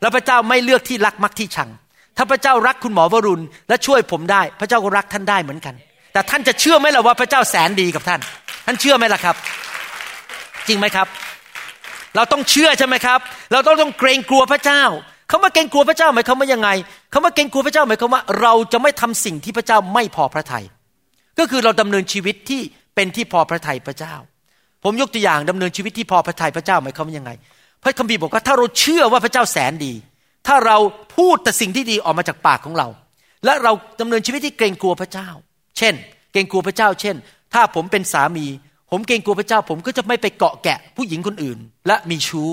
[0.00, 1.70] แล้วพระเจ้าไม่เลือกที่รักมักที่ชัง
[2.16, 5.74] ถ้าพระเจ้ารักคุณหมอวรุณ และช่วยผมได้ พระเจ้าก็รักท่านได้เหมือนกัน
[6.12, 8.20] แต่ท่านจะเชื่อไหมล่ะว่าพระเจ้าแสนดีกับท่าน
[8.66, 9.36] ท่านเชื่อไหมล่ะครับ
[10.68, 11.06] จริงไหมครับ
[12.16, 13.20] เราต้องเชื่อใช่ไหมครับ
[13.52, 14.82] เราต้องต้องเกรงกลัวพระเจ้า
[15.30, 16.68] คาว่าเกรงกลัวพระเจ้าหมายความว่ายังไง
[17.12, 20.64] คาว่าเกรงกลัวพระเจ้าหมายความว่า เราจะไม่ทำสิ่งที่พระเจ้าไม่พอพระทยัย
[21.38, 22.60] ก็คือเราดำเนินชีวิตที่
[22.94, 24.14] เป็นที่พอพระทัยพระเจ้า
[24.84, 27.30] ผมยกตัวอย่างดำเนินชีวิตที่พอพระทัยพระเจ้าหมายความว่ายังไง
[27.82, 29.92] พระคัมภีร์บอกว่าถ้าเราเชื่อว่าพระเจ้าแสนดี
[30.46, 30.78] ถ้าเรา
[31.16, 32.88] พูดแต่สิ่งที่ดีออกมาจากปากของเรา
[33.44, 35.28] และเราดำเนินชีวิตที่เกรงกลัวพระเจ้า
[35.78, 35.94] เช่น
[36.32, 37.16] เกรงกลัวพระเจ้า เช่น
[37.54, 38.46] ถ้าผมเป็นสามี
[38.90, 42.50] ผมเกรงกลัวพระเจ้า ผมก็จะไม่ไปเกาะแกะผู้หญิงคนอื่น และมีชู้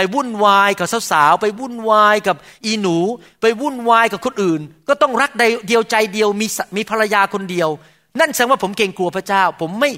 [0.00, 2.96] ไปวุ่นวายกับสาวๆไปวุ่นวายกับอีหนู
[3.40, 5.30] ไปวุ่นวายกับคนอื่น ก็ต้องรัก
[5.66, 7.68] เดียวใจเดียวมีมีภรรยาคนเดียว
[8.20, 9.90] นั่นแสดงว่าผมเกรงกลัวพระเจ้า ผมไม่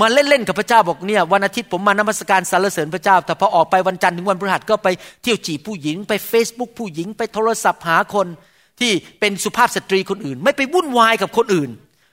[0.00, 4.88] มาเล่นๆกับพระเจ้าบอกเนี่ยวันอาทิตย์ผมมานมัสการสรรเสริญพระเจ้า แต่พอออกไปวันจันทร์ถึงวันพฤหัสก็ไป
[5.22, 8.26] เที่ยวจีบผู้หญิง ไป Facebook ผู้หญิง ไปโทรศัพท์หาคน
[8.80, 11.70] ที่เป็นสุภาพสตรีคนอื่น ไม่ไปวุ่นวายกับคนอื่น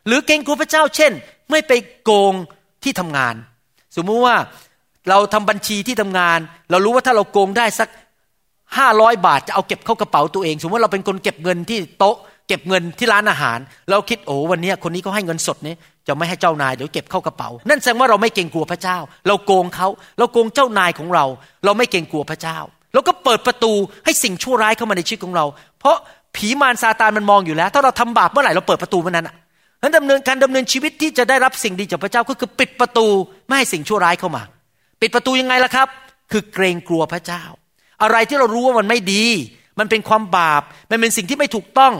[0.08, 1.12] หรือเกรงกลัวพระเจ้า เช่น
[1.51, 1.71] ไม่ไป
[2.04, 2.34] โกง
[2.84, 3.36] ที่ทำงาน
[3.95, 4.36] สมมุติว่า
[5.10, 6.40] เราทำบัญชีที่ทำงาน
[6.72, 7.90] เรารู้ว่าถ้าเราโกงได้สัก
[8.78, 12.16] ห้าร้อยบาทจะเอาเก็บเข้ากระเป๋าตัวเอง สมมติว่าเราเป็นคนเก็บเงินที่โต๊ะ
[12.48, 13.58] เก็บเงินที่ร้านอาหาร
[13.90, 15.76] เราคิดโอ้วันนี้คนนี้เขาให้เงินสดนี่
[16.08, 19.88] จะไม่ให้เจ้านายเดี๋ยวเก็บเข้ากระเป๋า นั่นแสดงว่าเราไม่เกรงกลัวพระเจ้า เราโกงเขา
[20.18, 21.26] เราโกงเจ้านายของเรา
[21.66, 22.58] เราไม่เกรงกลัวพระเจ้า
[22.94, 23.72] เราก็เปิดประตู
[24.06, 25.46] ให้สิ่งชั่วร้ายเข้ามาในชีวิตของเรา
[25.80, 25.98] เพราะ
[26.36, 29.36] ผีมารซาตานมันมองอยู่แล้ว ถ้าเราทำบาปเมื่อไหร่เราเปิดประตูเมื่อนั้นอะ
[29.82, 33.08] นั้นดำเนินการดำเนินชีวิตที่จะได้รับสิ่งดีจากพระเจ้าก็คือปิดประตู
[33.48, 34.44] ไม่ให้สิ่งชั่วร้ายเข้ามา
[35.02, 35.88] ปิดประตูยังไงล่ะครับ
[36.32, 37.44] คือเกรงกลัวพระเจ้า
[38.04, 39.26] อะไรที่เรารู้ว่ามันไม่ดี
[39.80, 41.94] มันเป็นความบาป มันเป็นสิ่งที่ไม่ถูกต้อง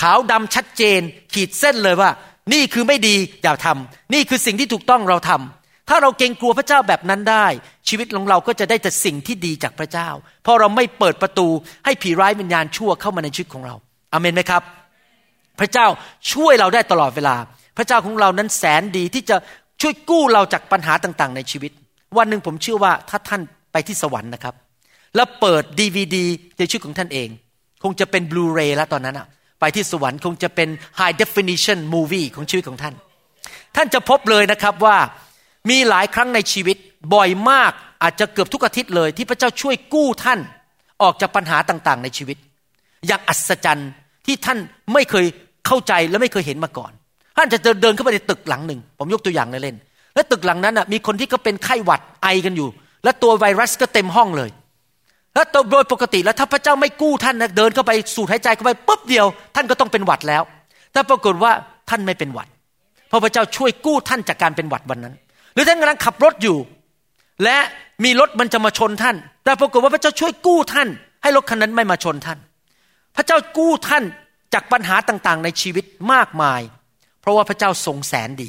[0.00, 1.00] ขาวดำชัดเจน
[1.34, 2.10] ขีดเส้นเลยว่า
[2.52, 7.46] นี่คือไม่ดีอย่าทำนี่คือสิ่งที่ถูกต้องเราทำถ้าเราเกรงกลัวพระเจ้าแบบนั้นได้
[7.88, 10.08] ชีวิตของเราก็จะได้แต่สิ่งที่ดีจากพระเจ้า
[10.42, 11.48] เพราะเราไม่เปิดประตู
[11.84, 13.74] ให้ผีร้ายวิญญาณชั่วเข้ามาในชีวิตของเรา
[14.12, 14.62] อเมนไหมครับ
[15.60, 15.86] พระเจ้า
[16.32, 17.36] ช่วยเราได้ตลอดเวลา
[17.76, 19.36] พระเจ้าของเรานั้นแสนดีที่จะ
[19.80, 21.72] ช่วยกู้เราจากปัญหาต่าง ๆ ในชีวิต
[22.18, 23.40] วันหนึ่งผมเชื่อว่าถ้าท่าน
[23.72, 24.54] ไปที่สวรรค์นะครับ
[25.16, 26.26] แล้วเปิดดีวดี
[26.58, 27.28] ในชีวิตของท่านเอง
[27.82, 29.26] คงจะเป็นบลูเรย์แล้วตอนนั้นอะ
[29.60, 32.94] ไปที่สวรรค์คงจะเป็น high definition movie ของชีวิตของท่าน
[33.76, 34.96] ท่านจะพบเลยนะครับว่า
[35.70, 36.76] มีหลายครั้งในชีวิต
[37.14, 37.72] บ่อยมาก
[38.02, 40.40] อาจจะเกือบทุกอาทิตย์เลย ที่พระเจ้าช่วยกู้ท่าน
[41.02, 42.36] ออกจากปัญหาต่างๆ ในชีวิต
[43.06, 43.90] อย่างอัศจรรย์
[44.26, 44.58] ที่ท่าน
[44.92, 45.26] ไม่เคย
[45.66, 46.92] เข้าใจและไม่เคยเห็นมาก่อน
[47.36, 52.68] ท่านจะเดินเข้าไปในตึกหลังหนึ่ง ผมยกตัวอย่างเล่นๆ และตึกหลังนั้นมีคนที่ก็เป็นไข้หวัดไอกันอยู่
[53.04, 54.50] และตัวไวรัสก็เต็มห้องเลย
[55.34, 60.42] แล้วโดยปกติแล้วถ้าพระเจ้าไม่กู้ท่านนะเดินเข้าไปสูดหายใจเข้าไปปุ๊บเดียว ท่านก็ต้องเป็นหวัดแล้ว
[60.92, 61.52] แต่ปรากฏว่า
[61.90, 62.48] ท่านไม่เป็นหวัด
[63.08, 65.14] เพราะพระเจ้าช่วยกู้ท่านจากการเป็นหวัดวันนั้น
[65.54, 66.56] หรือท่านกำลังขับรถอยู่
[67.44, 67.56] และ
[68.04, 70.88] มีรถมันจะมาชนท่าน แต่ปรากฏว่าพระเจ้าช่วยกู้ท่าน
[71.22, 72.38] ให้รถคันนั้นไม่มาชนท่าน
[73.16, 74.04] พระเจ้ากู้ท่าน
[74.54, 76.60] จากปัญหาต่างๆ ในชีวิตมากมาย
[77.20, 78.48] เพราะว่าพระเจ้าทรงแสนดี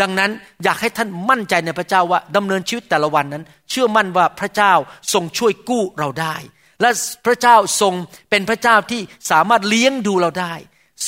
[0.00, 0.30] ดังนั้น
[0.64, 4.72] อยากให้ท่านมั่นใจในพระเจ้าว่าดำเนินชีวิตแต่ละวันนั้น เชื่อมั่นว่าพระเจ้า
[5.12, 6.36] ทรงช่วยกู้เราได้
[6.80, 6.90] และ
[7.26, 7.94] พระเจ้าทรง
[8.30, 10.54] เป็นพระเจ้าที่สามารถเลี้ยงดูเราได้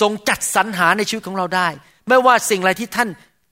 [0.00, 1.68] ทรงจัดสรรหาในชีวิตของเราได้
[2.08, 3.08] ไม่ว่าสิ่งอะไรที่ท่าน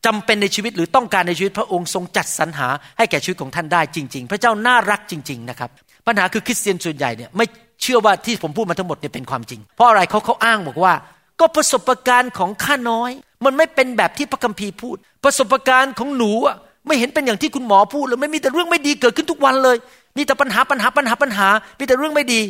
[0.07, 5.71] จำเป็นในชีวิตหรือต้องการในชีวิตพระองค์ทรงจัดสรรหาให้แก่ชีวิตของท่านได้จริง ๆ พระเจ้าน่ารักจริง ๆ นะครับ
[6.07, 7.47] ปัญหาคือคริสเตียนส่วนใหญ่เนี่ยไม่
[7.83, 10.93] เชื่อว่าที่ผมพูดมาทั้งหมดเนี่ยเป็นความจริง เพราะอะไรเขาเขาอ้างบอกว่า
[11.41, 13.11] ก็ประสบการณ์ของข้าน้อย
[13.45, 19.77] มันไม่เป็นแบบที่พระคัมภีร์พูด ประสบการณ์ของหนูอะไม่เห็นเป็นอย่างที่คุณหมอพูดเลยไม่มีแต่เรื่องไม่ดีเกิดขึ้นทุกวันเลย
[20.17, 21.49] มีแต่ปัญหาปัญหาปัญหาปัญหา
[21.79, 22.41] มีแต่เรื่องไม่ดี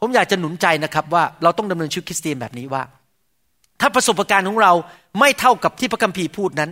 [0.00, 2.82] ผมอยากจะหนุนใจนะครับว่าเราต้องดำเนินชีวิตคริสเตียนแบบนี้ว่า
[3.80, 4.72] ถ้าประสบการณ์ของเรา
[5.20, 6.70] ไม่เท่ากับที่พระคัมภีร์พูดนั้น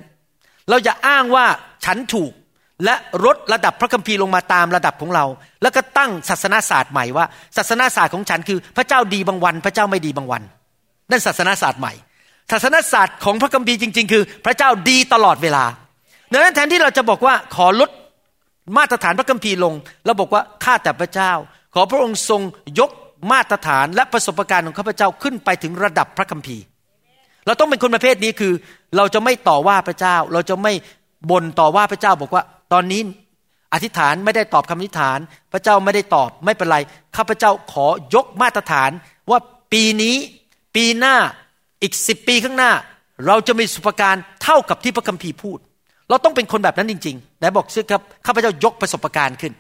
[0.69, 1.45] เราอย่าอ้างว่า
[1.85, 2.33] ฉันถูก
[2.85, 5.25] และลดระดับพระคัมภีร์ลงมาตามระดับของเรา
[5.62, 7.25] แล้วก็ตั้งศาสนาศาสตร์ใหม่ว่า
[7.57, 10.42] ศาสนาศาสตร์ของฉันคือ พระเจ้าดีบางวัน พระเจ้าไม่ดีบางวัน
[11.11, 11.92] นั่นศาสนาศาสตร์ใหม่
[12.53, 15.64] ศาสนาศาสตร์ของพระคัมภีร์จริง ๆ คือ พระเจ้าดีตลอดเวลา
[16.33, 17.90] ดังนั้นแทนที่เราจะบอกว่าขอลด
[18.77, 21.33] มาตรฐานพระคัมภีร์ลง เราบอกว่าข้าแต่พระเจ้า
[21.75, 22.42] ขอพระองค์ทรง
[22.79, 22.90] ยก
[23.33, 26.62] มาตรฐานและประสบการณ์ของข้าพเจ้าขึ้นไปถึงระดับพระคัมภีร์
[27.47, 28.53] เราต้องเป็นคนประเภทนี้คือ
[28.97, 30.73] เราจะไม่ต่อว่าพระเจ้า เราจะไม่
[31.31, 32.42] บ่นต่อว่าพระเจ้าบอกว่า
[32.73, 33.01] ตอนนี้
[33.73, 35.19] อธิษฐานไม่ได้ตอบคำอธิษฐาน
[35.53, 36.79] พระเจ้าไม่ได้ตอบไม่เป็นไร
[37.16, 38.90] ข้าพเจ้าขอยกมาตรฐาน
[39.31, 39.38] ว่า
[39.73, 40.16] ปีนี้
[40.77, 41.17] ปีหน้า
[41.83, 42.73] อีกสิบปีข้างหน้า
[43.27, 45.59] เราจะมีสุภการเท่ากับที่พระคัมภีร์พูด
[46.09, 49.53] เราต้องเป็นคนแบบนั้นจริงๆไหนบอกซิครับข้าพเจ้ายกประสบการณ์ขึ้น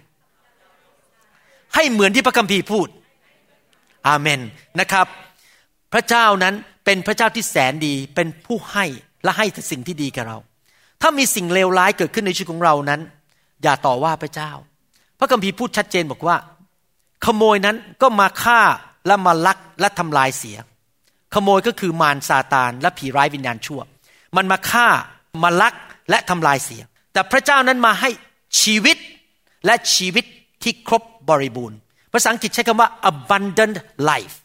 [1.74, 2.88] ให้เหมือนที่พระคัมภีร์พูด
[4.08, 4.40] อาเมน
[4.80, 5.06] นะครับ
[5.92, 8.84] พระเจ้านั้นเป็นพระเจ้าที่แสนดีเป็นผู้ให้
[9.24, 10.38] และให้แต่สิ่งที่ดีกับเรา
[11.02, 13.00] ถ้ามีสิ่งเลวร้ายเกิดขึ้นในชีวิตของเรานั้น
[13.62, 14.50] อย่าต่อว่าพระเจ้า
[15.18, 16.36] พระคัมภีร์พูดชัดเจนบอกว่า
[17.24, 18.60] ขโมยนั้นก็มาฆ่า
[19.06, 20.58] และมาลักและทำลายเสีย
[21.34, 23.80] ขโมยก็คือมารซาตานและผีร้ายวิญญาณชั่ว
[24.36, 24.88] มันมาฆ่า
[25.42, 25.74] มาลัก
[26.10, 28.10] และทำลายเสีย แต่พระเจ้านั้นมาให้
[28.62, 28.96] ชีวิต
[29.66, 30.24] และชีวิต
[30.62, 31.78] ที่ครบบริบูรณ์
[32.12, 33.76] ภาษาอังกฤษใช้คำว่า abundant
[34.10, 34.36] life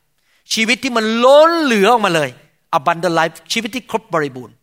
[0.54, 2.30] ชีวิตที่มันล้นเหลือออกมาเลย
[2.78, 4.56] abundant life ชีวิตที่ครบบริบูรณ์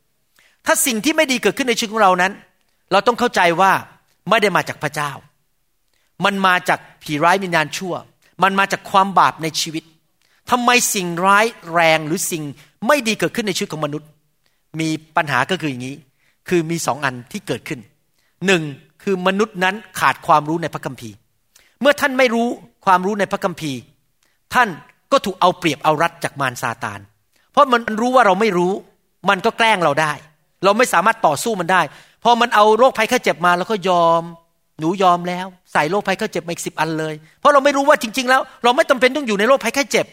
[0.66, 2.32] ถ้าสิ่งที่ไม่ดีเกิดขึ้นในชีวิตของเรานั้น
[2.92, 3.72] เราต้องเข้าใจว่า
[4.28, 5.10] ไม่ได้มาจากพระเจ้า
[6.24, 7.94] มันมาจากผีร้ายวิญญาณชั่ว
[8.42, 9.84] มันมาจากความบาปในชีวิต
[10.50, 12.42] ทำไมสิ่งร้ายแรงหรือสิ่ง
[12.86, 14.08] ไม่ดีเกิดขึ้นในชีวิตของมนุษย์
[14.80, 15.96] มีปัญหาก็คืออย่างนี้
[16.48, 17.80] คือมีสองอันที่เกิดขึ้น
[18.46, 18.62] หนึ่ง
[19.02, 21.14] คือมนุษย์นั้นขาดความรู้ในพระคัมภีร์
[21.80, 22.48] เมื่อท่านไม่รู้
[22.86, 23.78] ความรู้ในพระคัมภีร์
[24.54, 24.68] ท่าน
[25.12, 27.00] ก็ถูกเอาเปรียบเอารัดจากมารซาตาน
[27.52, 28.72] เพราะมันรู้ว่าเราไม่รู้
[29.28, 30.12] มันก็แกล้งเราได้
[30.64, 31.82] เราไม่สามารถต่อสู้มันได้
[32.24, 34.22] พอมันเอาโรคภัยไข้เจ็บมาแล้วก็ยอม
[34.78, 40.06] หนูยอมแล้ว ใส่โรคภัยไข้เจ็บมาอีกสิบอันเลย เพราะเราไม่รู้ว่าจริง ๆ แล้ว เราไม่จาเป็นต้องอยู่ในโรคภัยไข้เจ็บ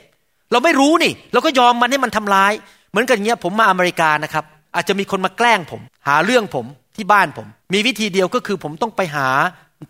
[0.52, 2.54] เราไม่รู้นี่ เราก็ยอมมันให้มันทำร้าย
[2.92, 9.28] เหมือนกันเงี้ยผมมาอเมริกานะครับ อาจจะมีคนมาแกล้งผม หาเรื่องผมที่บ้านผม มีวิธีเดียวก็คือผมต้องไปหา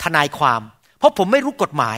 [0.04, 0.62] ทนายความ
[1.00, 1.98] เพราะผมไม่รู้กฎหมาย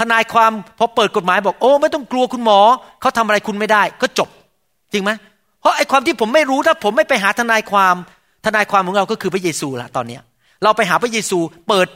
[0.00, 2.60] ทนายความพอเปิดกฎหมายบอกโอ้ ไม่ต้องกลัวคุณหมอ
[3.00, 4.28] เขาทำอะไรคุณไม่ได้ ก็จบ
[4.92, 5.10] จริงไหม
[5.60, 7.94] เพราะไอ้ความที่ผมไม่รู้ถ้าผมไม่ไปหาทนายความ
[8.46, 10.22] ทนายความของเราก็คือพระเยซูละตอนเนี้ย
[10.62, 11.38] เราไปหาพระเยซู
[11.68, 11.88] เปิด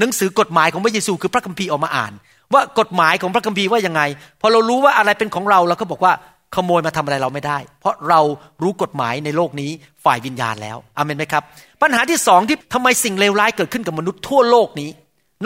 [0.00, 2.12] หนังสือกฎหมายของพระเยซูคือพระคัมภีร์ออกมาอ่าน
[2.54, 4.02] ว่ากฎหมายของพระคัมภีร์ว่ายังไง
[4.40, 6.12] พอเรารู้ว่าอะไรเป็นของเราเราก็บอกว่า
[6.54, 8.20] ขโมยมาทำอะไรเราไม่ได้ เพราะเรา
[8.62, 9.70] รู้กฎหมายในโลกนี้
[10.04, 11.42] ฝ่ายวิญญาณแล้วอเมนไหมครับ
[11.82, 14.90] ปัญหาที่สองที่ทำไมสิ่งเลวร้ายเกิดขึ้นกับมนุษย์ทั่วโลกนี้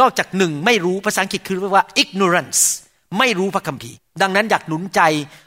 [0.00, 2.60] นอกจากหนึ่งไม่รู้ภาษาอังกฤษคือเรียกว่า ignorance
[3.18, 5.00] ไม่รู้พระคัมภีร์ ดังนั้นอยากหนุนใจ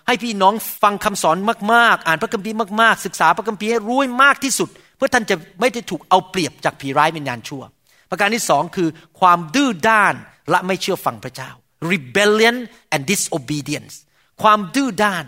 [0.07, 1.37] ให้พี่น้องฟังคำสอน
[1.73, 7.63] มากๆ อ่านพระคัมภีร์มากๆ ศึกษาพระคัมภีร์ให้รู้มากที่สุด เพื่อท่านจะไม่ได้ถูกเอาเปรียบจากผีร้ายวิญญาณชั่ว
[8.09, 8.89] ประการที่สองคือ
[9.19, 10.15] ความดื้อด้าน
[10.49, 11.49] และไม่เชื่อฟังพระเจ้า
[11.91, 12.57] rebellion
[12.93, 13.93] and disobedience
[14.41, 15.25] ความดื้อด้าน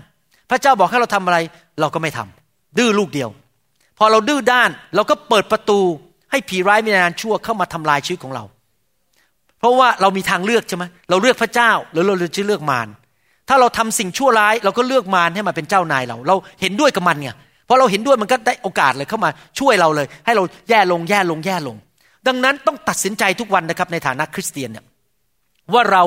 [0.49, 1.37] พระเจ้าบอกให้เราทำอะไร
[1.79, 3.29] เราก็ไม่ทำดื้อลูกเดียว
[3.97, 5.79] พอเราดื้อด้าน เราก็เปิดประตู
[6.31, 8.43] ให้ผีร้ายวิญญาณชั่วเข้ามาทำลายชีวิตของเรา
[9.59, 12.87] เพราะว่าเรามีทางเลือกใช่ไหมเราเลือกพระเจ้าหรือเราจะเลือกมาร
[13.49, 17.29] ถ้าเราทำสิ่งชั่วร้ายเราก็เลือกมารให้มาเป็นเจ้านายเรา เราเห็นด้วยกับมันไง
[17.67, 21.75] พอเราเห็นด้วยมันก็ได้โอกาสเลยเข้ามาช่วยเราเลย ให้เราแย่ลงแย่ลงแย่ลง
[22.27, 24.85] ดังนั้นต้องตัดสินใจทุกวันนะครับในฐานะคริสเตียนเนี่ย
[25.73, 26.03] ว่าเรา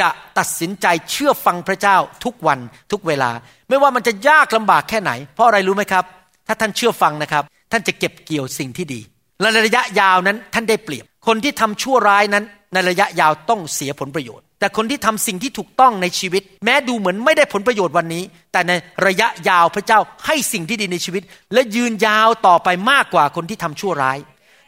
[0.00, 2.58] จะตัดสินใจเชื่อฟังพระเจ้าทุกวัน
[2.92, 3.30] ทุกเวลา
[3.68, 6.04] ไม่ว่ามันจะยากลำบากแค่ไหน เพราะอะไรรู้ไหมครับ
[6.46, 9.00] ถ้าท่านเชื่อฟังนะครับ ท่านจะเก็บเกี่ยวสิ่งที่ดี
[9.40, 18.72] และในระยะยาวนั้นท่านได้เปรียบ คนที่ทำชั่วร้ายนั้น ในระยะยาวต้องเสียผลประโยชน์ แต่คนที่ทำสิ่งที่ถูกต้องในชีวิต แม้ดูเหมือนไม่ได้ผลประโยชน์วันนี้ แต่ใน
[19.06, 24.18] ระยะยาวพระเจ้าให้สิ่งที่ดีในชีวิต และยืนยาวต่อไปมากกว่าคนที่ทำชั่วร้าย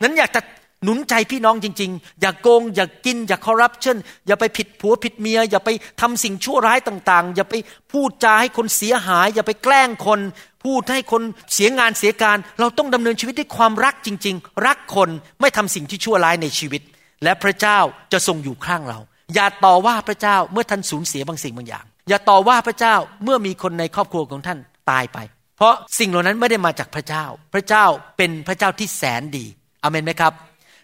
[0.02, 0.40] นั้นอยากจะ
[0.84, 5.68] หนุนใจพี่น้องจริง ๆ อย่าโกง อย่ากิน อย่าคอร์รัปชันอย่าไปผิดผัวผิดเมีย อย่าไป
[6.00, 7.54] ทำสิ่งชั่วร้ายต่างๆ อย่าไป
[7.92, 10.20] พูดจาให้คนเสียหาย อย่าไปแกล้งคน
[10.64, 11.22] พูดให้คน
[11.54, 15.08] เสียงานเสียการ เราต้องดำเนินชีวิตด้วยความรักจริง ๆ รักคน
[15.40, 16.82] ไม่ทำสิ่งที่ชั่วร้ายในชีวิต
[17.24, 17.78] และพระเจ้า
[18.12, 18.98] จะทรงอยู่ข้างเรา
[19.34, 24.58] อย่าต่อว่าพระเจ้าเมื่อท่านสูญเสียบางสิ่งบางอย่าง อย่าต่อว่าพระเจ้าเมื่อมีคนในครอบครัวของท่าน
[24.90, 25.18] ตายไป
[25.56, 27.84] เพราะสิ่งเหล่านั้นไม่ได้มาจากพระเจ้า พระเจ้า
[28.16, 29.46] เป็นพระเจ้าที่แสนดี
[29.82, 30.32] อเมนไหมครับ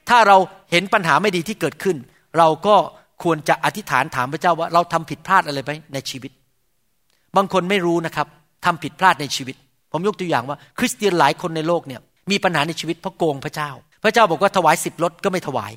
[0.09, 0.37] ถ้าเรา
[0.71, 1.97] เห็นปัญหาไม่ดีที่เกิดขึ้น
[2.39, 2.77] เราก็
[3.23, 6.33] ควรจะอธิษฐานถามพระเจ้าว่าเราทำผิดพลาดอะไรไปในชีวิต
[7.37, 8.27] บางคนไม่รู้นะครับ
[8.65, 9.57] ทำผิดพลาดในชีวิต
[9.93, 13.71] ผมยกตัวอย่างว่า คริสเตียนหลายคนในโลกเนี่ยมีปัญหาในชีวิตเพราะโกงพระเจ้า
[14.05, 15.73] พระเจ้าบอกว่าถวายสิบรถก็ไม่ถวาย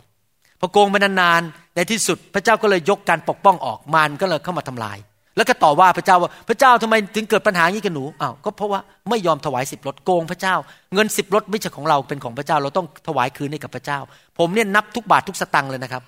[0.59, 4.97] พอโกงไปนานๆในที่สุด พระเจ้าก็เลยยกการปกป้องออกมารก็เลยเข้ามาทำลาย
[5.35, 10.55] แล้วก็ต่อว่าพระเจ้าว่าพระเจ้าทำไมถึงเกิดปัญหาอย่างนี้กับหนูอ้าวก็เพราะว่าไม่ยอมถวายสิบรถโกงพระเจ้า
[10.93, 13.99] เงินสิบรถไม่ใช่ของเราเป็นของพระเจ้า เราต้องถวายคืนให้กับพระเจ้า
[14.39, 16.03] ผมเนี่ยนับทุกบาททุกสตังค์เลยนะครับ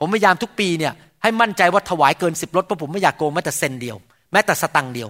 [0.00, 3.96] ผมพยายามทุกปีเนี่ยให้มั่นใจว่าถวายเกินสิบรถเพราะผมไม่อยากโกงแม้แต่เซนเดียว
[4.32, 5.08] แม้แต่สตังค์เดียว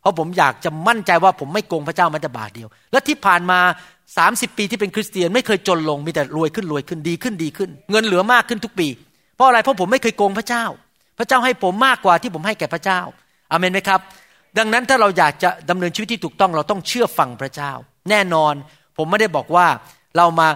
[0.00, 3.58] เพราะผมอยากจะมั่นใจว่าผมไม่โกงพระเจ้าแม้แต่บาทเดียว และที่ผ่านมา
[4.08, 8.88] 30 ปีที่เป็นคริสเตียนไม่เคยจนลงมีแต่รวยขึ้นรวยขึ้นดีขึ้นดีขึ้น เงินเหลือมากขึ้นทุกปี
[9.36, 10.64] เพราะอะไรเพราะผมไม่เคยโกงพระเจ้า
[11.18, 13.00] พระเจ้าให้ผมมากกว่าที่ผมให้แก่พระเจ้า
[13.50, 14.00] อเมนไหมครับ
[14.58, 17.72] ดังนั้นถ้าเราอยากจะดำเนินชีวิตที่ถูกต้องเราต้องเชื่อฟังพระเจ้า
[18.10, 18.54] แน่นอน
[18.96, 19.66] ผมไม่ได้บอกว่า
[20.16, 20.48] เรามา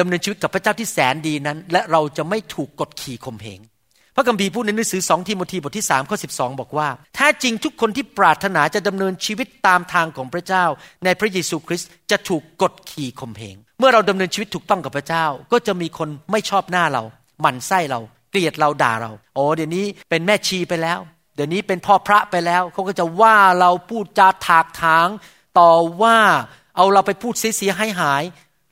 [0.00, 3.60] ดำเนินชีวิตกับพระเจ้าที่แสนดีนั้น และเราจะไม่ถูกกดขี่ข่มเหง
[4.16, 10.64] พระคัมภีร์พูดในหนังสือสองทิโมธีบทที่สามข้อสิบองบอกว่าแท้จริงทุกคนที่ปรารถนาจะดำเนินชีวิตตามทางของพระเจ้า
[11.04, 17.02] ในพระเยซูคริสต์จะถูกกดขี่ข่มเหงเมื่อเราดำเนินชีวิตถูกต้องกับพระเจ้า ก็จะมีคนไม่ชอบหน้าเรา
[17.40, 18.00] หมั่นไส้เรา
[18.34, 20.98] เกลียดเราด่าเรา โอ้เดี๋ยวนี้เป็นแม่ชีไปแล้ว
[21.34, 25.08] เดี๋ยวนี้เป็นพ่อพระไปแล้วเขาก็จะว่าเราพูดจาถากถาง
[25.58, 26.18] ต่อว่า
[26.76, 28.24] เอาเราไปพูดเสียหายหาย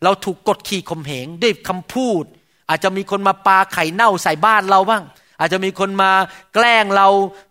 [0.04, 2.24] เราถูกกดขี่ข่มเหงด้วยคำพูด
[2.68, 5.02] อาจจะมีคนมาปาไข่เน่าใส่บ้านเราบ้าง
[5.40, 6.10] อาจจะมีคนมา
[6.54, 7.08] แกล้งเรา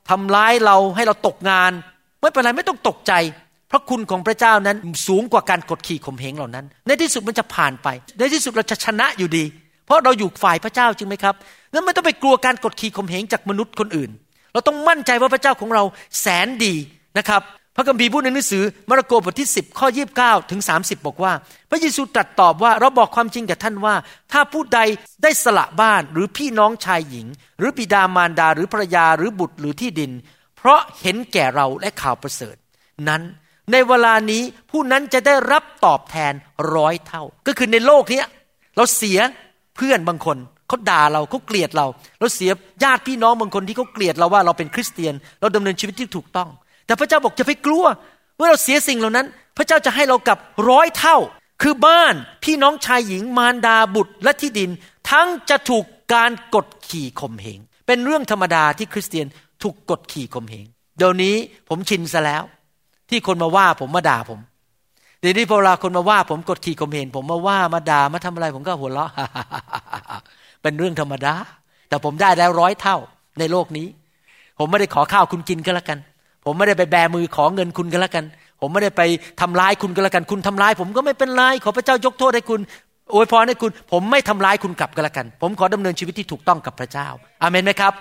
[0.10, 1.71] ทำร้ายเราให้เราตกงาน
[2.19, 3.13] ไม่เป็นไรไม่ต้องตกใจ
[3.71, 9.45] พระคุณของพระเจ้านั้นสูงกว่าการกดขี่ข่มเหงเหล่านั้น ในที่สุดมันจะผ่านไป ในที่สุดเราจะชนะอยู่ดี
[9.86, 11.36] เพราะเราอยู่ฝ่ายพระเจ้าจริงไหมครับ
[11.74, 14.12] นั้นไม่ต้องไปกลัวการกดขี่ข่มเหงจากมนุษย์คนอื่น
[14.54, 15.84] เราต้องมั่นใจว่าพระเจ้าของเรา
[16.20, 16.74] แสนดี
[17.18, 17.42] นะครับ
[17.76, 19.88] พระคัมภีร์พูดในหนังสือมาระโกบทที่ 10 ข้อ
[20.20, 21.34] 29 ถึง 30 บอกว่า
[21.70, 23.96] พระเยซูตรัสตอบว่าเราบอกความจริงกับท่านว่า
[24.32, 24.80] ถ้าผู้ใด
[25.24, 30.12] ได้สละบ้านหรือพี่น้องชายหญิง หรือบิดามารดาหรือภรรยาหรือบุตรหรือที่ดิน
[30.58, 32.56] เพราะเห็นแก่เราและข่าวประเสริฐ
[33.08, 33.22] นั้น
[33.72, 36.34] ในเวลานี้ผู้นั้นจะได้รับตอบแทน
[36.76, 38.24] ร้อยเท่า ก็คือในโลกนี้
[38.76, 39.20] เราเสีย
[39.76, 40.38] เพื่อนบางคน
[40.72, 41.88] เขาด่าเราเขาเกลียดเรา
[42.20, 42.52] เราเสีย
[42.84, 46.50] ญาติพี่น้องบางคนที่เขาเกลียดเราว่าเราเป็นคริสเตียน เราดำเนินชีวิตที่ถูกต้อง
[46.86, 47.86] แต่พระเจ้าบอกจะไปกลัว
[48.38, 50.38] เมื่อเราเสียสิ่งเหล่านั้น พระเจ้าจะให้เรากับ
[50.70, 51.18] ร้อยเท่า
[51.62, 54.70] คือบ้านพี่น้องชายหญิงมารดาบุตรและที่ดิน
[55.10, 59.28] ทั้งจะถูกการกดขี่ข่มเหงเป็นเรื่องธรรมดาที่คริสเตียน
[59.64, 60.66] ถูกกดขี่ข่มเหง
[60.98, 61.36] เดี๋ยวนี้
[61.70, 62.44] ผมชินซะแล้ว
[63.10, 64.40] ที่คนมาว่าผมมาด่าผม
[65.20, 69.12] เดี๋ยวนี้พอเวลาคนมาว่าผมกดขี่ข่มเหงผมมาว่ามาด่ามาทำอะไรผมก็หัวเราะ
[70.62, 71.34] เป็นเรื่องธรรมดา
[71.89, 72.97] แต่ผมได้แล้วร้อยเท่า
[73.39, 73.88] ในโลกนี้
[74.60, 76.00] ผมไม่ได้ขอข้าวคุณกินก็แล้วกัน
[76.45, 78.26] ผมไม่ได้ไปแบมือขอเงินคุณกันแล้วกัน
[78.62, 79.02] ผมไม่ได้ไป
[79.41, 82.60] ทำร้ายคุณกันแล้วกัน คุณทำร้าย ผมก็ไม่เป็นไรขอพระเจ้ายกโทษให้คุณ
[83.13, 87.08] อวยพรให้คุณ ผมไม่ทำร้ายคุณกลับกันแล้วกัน ผมขอดำเนินชีวิตที่ถูกต้องกับพระเจ้า
[87.41, 87.93] อาเมนไหมครับ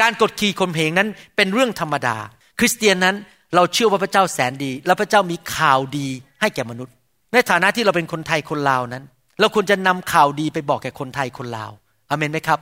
[0.00, 2.16] การกดขี่ข่มเหงนั้นเป็นเรื่องธรรมดา
[2.58, 3.16] คริสเตียนนั้น
[3.54, 6.08] เราเชื่อว่าพระเจ้าแสนดี และพระเจ้ามีข่าวดี
[6.40, 6.94] ให้แก่มนุษย์
[7.32, 9.04] ในฐานะที่เราเป็นคนไทยคนลาวนั้น
[9.40, 11.70] เราควรจะนำข่าวดีไปบอกแก่คนไทยคนลาว
[12.12, 12.60] อเมนไหมครับ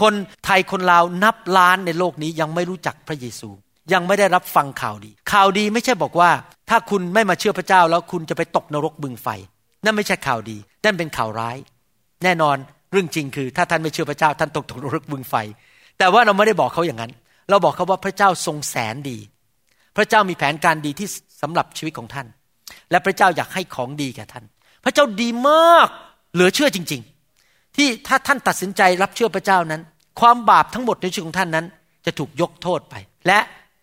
[0.00, 3.50] คนไทยคนลาวนับล้านในโลกนี้ยังไม่รู้จักพระเยซู
[3.92, 6.30] ยังไม่ได้รับฟังข่าวดี ข่าวดีไม่ใช่บอกว่า
[6.70, 9.28] ถ้าคุณไม่มาเชื่อพระเจ้าแล้วคุณจะไปตกนรกบึงไฟ
[9.84, 11.56] นั่นไม่ใช่ข่าวดีนั่นเป็นข่าวร้าย
[12.24, 12.56] แน่นอน
[12.92, 15.34] เรื่องจริงคือ ถ้าท่านไม่เชื่อพระเจ้าท่านตกตกนรกบึงไฟ
[15.98, 17.12] แต่ว่าเราไม่ได้บอกเขาอย่างนั้น
[17.50, 19.18] เราบอกเขาว่าพระเจ้าทรงแสนดี
[19.96, 21.08] พระเจ้ามีแผนการดีที่
[21.42, 22.26] สำหรับชีวิตของท่าน
[22.90, 24.44] และพระเจ้าอยากให้ของดีแก่ท่าน
[24.84, 25.88] พระเจ้าดีมาก
[26.34, 27.15] เหลือเชื่อจริง ๆ
[27.76, 29.82] ที่ถ้าท่านตัดสินใจรับเชื่อพระเจ้านั้น
[30.20, 31.66] ความบาปทั้งหมดในชีวิตของท่านนั้น
[32.06, 32.94] จะถูกยกโทษไป
[33.26, 33.38] และ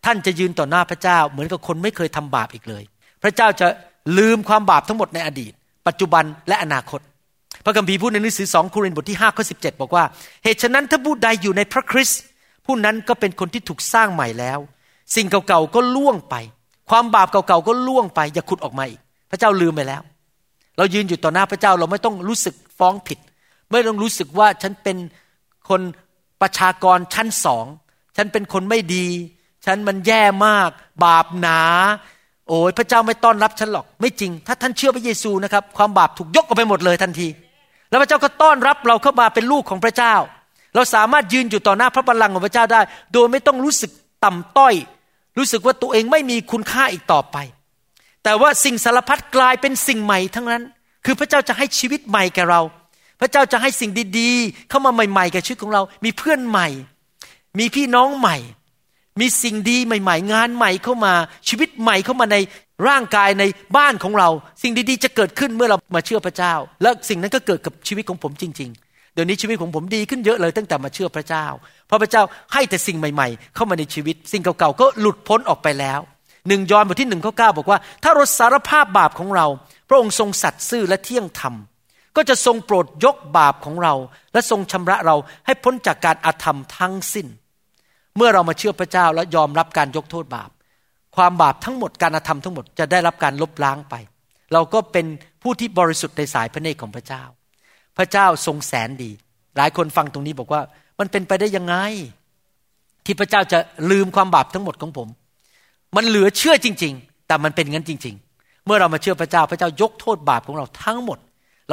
[0.05, 2.83] ท่านจะยืนต่อหน้าพระเจ้า เหมือนกับคนไม่เคยทำบาปอีกเลย
[3.23, 3.67] พระเจ้าจะ
[4.17, 5.53] ลืมความบาปทั้งหมดในอดีต
[5.87, 6.99] ปัจจุบันและอนาคต
[7.65, 10.03] พระคัมภีร์พูดในหนังสือสองโครินธ์บทที่5ข้อสิบอกว่า
[10.43, 12.21] เหตุฉะนั้นถ้าผู้ใดอยู่ในพระคริสต์
[12.65, 14.59] ผู้นั้นก็เป็นคนที่ถูกสร้างใหม่แล้ว
[15.15, 16.35] สิ่งเก่าๆก็ล่วงไป
[16.89, 20.01] ความบาปเก่าๆก็ล่วงไปอย่าขุดออกมาอีก พระเจ้าลืมไปแล้ว
[20.77, 23.19] เรายืนอยู่ต่อหน้าพระเจ้าเราไม่ต้องรู้สึกฟ้องผิด
[23.73, 24.97] ไม่ต้องรู้สึกว่าฉันเป็น
[25.69, 25.81] คน
[26.41, 27.65] ประชากรชั้นสอง
[28.17, 29.07] ฉันเป็นคนไม่ดี
[29.65, 30.69] ฉันมันแย่มาก
[31.03, 31.59] บาปหนา
[32.47, 37.27] โอ้ยพระเจ้าไม่ต้อนรับฉันหรอก ไม่จริง ถ้าท่านเชื่อพระเยซูนะครับ ความบาปถูกยกออกไปหมดเลยทันที
[37.89, 40.15] แล้วพระเจ้าก็ต้อนรับเราเข้ามาเป็นลูกของพระเจ้า
[40.75, 42.81] เราสามารถยืนอยู่ต่อหน้าพระบัลลังก์ของพระเจ้าได้
[43.13, 43.91] โดยไม่ต้องรู้สึก
[44.25, 44.73] ต่ำต้อย
[45.37, 47.37] รู้สึกว่าตัวเองไม่มีคุณค่าอีกต่อไป
[48.23, 50.63] แต่ว่าสิ่งสารพัดกลายเป็นสิ่งใหม่ทั้งนั้น
[51.05, 52.61] คือพระเจ้าจะให้ชีวิตใหม่แก่เรา
[53.23, 56.67] พระเจ้าจะให้สิ่งดีๆ เข้ามาใหม่ๆกับชีวิตของเรา มีเพื่อนใหม่
[57.59, 58.37] มีพี่น้องใหม่
[59.19, 61.13] มีสิ่งดีใหม่ ๆ งานใหม่เข้ามา
[61.49, 62.37] ชีวิตใหม่เข้ามาใน
[62.87, 63.43] ร่างกายใน
[63.77, 64.29] บ้านของเรา
[64.61, 71.45] สิ่งดีๆ จะเกิดขึ้นเมื่อเรามาเชื่อพระเจ้า และสิ่งนั้นก็เกิดกับชีวิตของผมจริง ๆ เดี๋ยวนี้ชีวิตของผมดีขึ้นเยอะเลยตั้งแต่มาเชื่อพระเจ้า
[71.87, 75.99] เพราะพระเจ้าให้แต่สิ่งใหม่ ๆ เข้ามาในชีวิต สิ่งเก่าๆก็หลุดพ้นออกไปแล้ว
[76.47, 79.47] หนึ่งยอห์นบทที่หนึ่งข้อเก้าบอกว่า ถ้าเราสารภาพบาปของเรา
[79.89, 81.53] พระองค์ทรงสัตย์ซื่อและเที่ยงธรรม
[82.15, 83.93] ก็จะทรงโปรดยกบาปของเรา
[84.33, 87.27] และทรงชำระเราให้พ้นจากการอาธรรมทั้งสิ้น
[88.15, 90.49] เมื่อเรามาเชื่อพระเจ้าและยอมรับการยกโทษบาป
[91.15, 93.95] ความบาปทั้งหมดการอาธรรมทั้งหมดจะได้รับการลบล้างไป
[94.53, 95.05] เราก็เป็น
[95.41, 97.23] ผู้ที่บริสุทธิ์ในสายพระเนตรของพระเจ้า
[97.97, 99.11] พระเจ้าทรงแสนดี
[99.57, 100.61] หลายคนฟังตรงนี้บอกว่า
[100.99, 101.75] มันเป็นไปได้ยังไง
[103.05, 103.59] ที่พระเจ้าจะ
[103.91, 105.07] ลืมความบาปทั้งหมดของผม
[105.95, 111.19] มันเหลือเชื่อจริง ๆ แต่มันเป็นงั้นจริง ๆ เมื่อเรามาเชื่อพระเจ้าพระเจ้ายกโทษบาปของเราทั้งหมด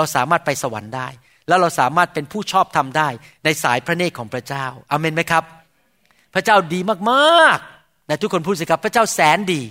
[0.01, 1.09] เราสามารถไปสวรรค์ได้
[1.49, 3.09] แล้วเราสามารถเป็นผู้ชอบทำได้
[3.45, 5.45] ในสายพระเนตรของพระเจ้าอาเมนไหมครับ
[6.35, 6.81] พระเจ้าดี
[7.11, 9.63] มากๆแต่ทุกคนพูดสิครับ พระเจ้าแสนดี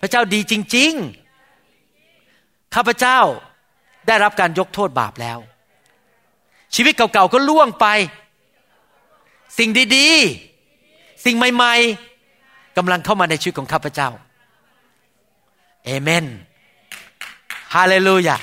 [0.00, 0.92] พระเจ้าดีจริง
[1.78, 3.18] ๆ ข้าพเจ้า
[4.06, 5.38] ได้รับการยกโทษบาปแล้ว
[6.74, 7.86] ชีวิตเก่าๆก็ล่วงไป
[9.58, 14.08] สิ่งดีๆ สิ่งใหม่ๆกำลังเข้ามาในชีวิตของข้าพเจ้า
[15.84, 16.26] เอเมน
[17.74, 18.36] ฮาเลลูยา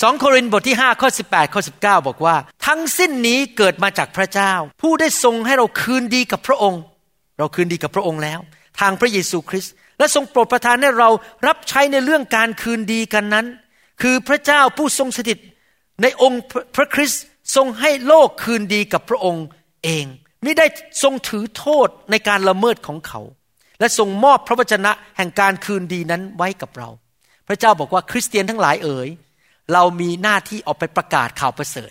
[0.00, 2.36] สองโครินธ์บทที่ 5 ข้อ 18 ข้อ 19 บอกว่า
[2.66, 6.82] ทั้งสิ้นนี้เกิดมาจากพระเจ้า ผู้ได้ทรงให้เราคืนดีกับพระองค์
[7.38, 8.40] เราคืนดีกับพระองค์แล้ว
[8.80, 11.08] ทางพระเยซูคริสต์และทรงโปรดประทานให้เรา
[11.46, 13.46] รับใช้ในเรื่องการคืนดีกันนั้น
[14.02, 15.38] คือพระเจ้าผู้ทรงสถิต
[16.02, 16.42] ในองค์
[16.76, 17.22] พระคริสต์
[17.56, 19.46] ทรงให้โลกคืนดีกับพระองค์
[19.84, 20.04] เอง
[20.42, 20.66] ไม่ได้
[21.02, 23.20] ทรงถือโทษในการละเมิดของเขา
[23.80, 26.88] และทรงมอบพระวจนะแห่งการคืนดีนั้นไว้กับเรา
[27.48, 29.10] พระเจ้าบอกว่าคริสเตียนทั้งหลายเอ๋ย
[29.72, 31.90] เรามีหน้าที่ออกไปประกาศข่าวประเสริฐ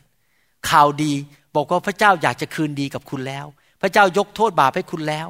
[0.70, 1.14] ข่าวดี
[1.56, 3.46] บอกว่าพระเจ้าอยากจะคืนดีกับคุณแล้ว
[3.82, 5.28] พระเจ้ายกโทษบาปให้คุณแล้ว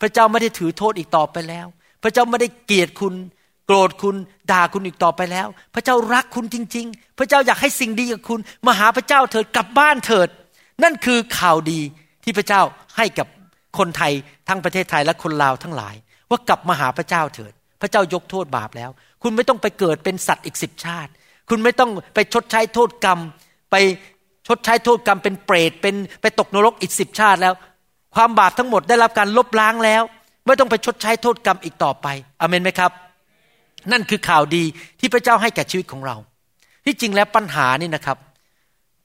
[0.00, 1.66] พระเจ้าไม่ได้ถือโทษอีกต่อไปแล้ว
[2.02, 3.14] พระเจ้าไม่ได้เกลียดคุณ
[3.66, 4.16] โกรธคุณ
[4.50, 10.28] ด่าคุณอีกต่อไปแล้ว พระเจ้ารักคุณจริง ๆ พระเจ้าอยากให้สิ่งดีกับคุณ มาหาพระเจ้าเถิดกลับบ้านเถิด
[10.82, 11.80] นั่นคือข่าวดี
[12.24, 12.60] ที่พระเจ้า
[12.96, 13.26] ให้กับ
[13.78, 14.12] คนไทย
[14.48, 15.94] ทั้งประเทศไทยและคนลาวทั้งหลาย
[16.30, 18.90] ว่ากลับมาหาพระเจ้าเถิด พระเจ้ายกโทษบาปแล้ว
[19.22, 21.10] คุณไม่ต้องไปเกิดเป็นสัตว์อีกสิบชาติ
[21.48, 23.18] คุณไม่ต้องไปชดใช้โทษกรรม
[23.70, 23.76] ไป
[24.48, 27.54] ชดใช้โทษกรรมเป็นเปรตเป็นไปตกนรกอีกสิบชาติแล้ว
[28.14, 30.02] ความบาปทั้งหมดได้รับการลบล้างแล้ว
[30.46, 32.06] ไม่ต้องไปชดใช้โทษกรรมอีกต่อไป
[32.40, 32.90] อเมนไหมครับ
[33.92, 34.64] นั่นคือข่าวดี
[35.00, 36.16] ที่พระเจ้าให้แก่ชีวิตของเรา
[36.84, 38.18] ที่จริงแล้วปัญหานี่นะครับ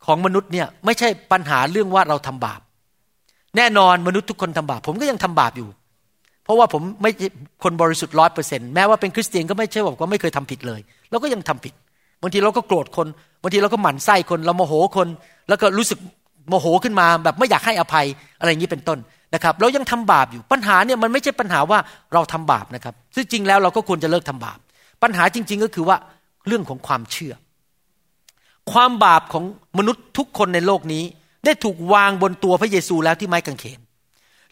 [0.05, 2.61] ของมนุษย์เนี่ยไม่ใช่ปัญหาเรื่องว่าเราทำบาป
[3.57, 5.69] แน่นอนมนุษย์ทุกคนทำบาป ผมก็ยังทำบาปอยู่
[6.43, 7.11] เพราะว่าผมไม่
[7.63, 10.79] คนบริสุทธิ์ร้อยเปอร์เซ็นต์แม้ว่าเป็นคริสเตียนก็ไม่ใช่บอกว่าไม่เคยทำผิดเลย
[11.09, 11.73] เราก็ยังทำผิด
[12.21, 13.07] บางทีเราก็โกรธคน
[13.41, 15.07] บางทีเราก็หมั่นไส้คนเราโมโหคน
[15.49, 15.99] แล้วก็รู้สึก
[16.49, 18.05] โมโหขึ้นมาแบบไม่อยากให้อภัย
[18.39, 18.99] อะไรอย่างนี้เป็นต้น
[19.33, 21.79] นะครับเรายังทำบาปอยู่ปัญหาเนี่ยมันไม่ใช่ปัญหาว่า
[22.13, 24.59] เราทำบาปนะครับซึ่งจริงแล้วเราก็ควรจะเลิกทำบาป
[25.03, 25.97] ปัญหาจริง ๆ ก็คือว่า
[26.47, 27.33] เรื่องของความเชื่อ
[28.71, 29.43] ความบาปของ
[29.77, 31.03] มนุษย์ทุกคนในโลกนี้
[31.45, 33.79] ได้ถูกวางบนตัวพระเยซูแล้วที่ไม้กางเขน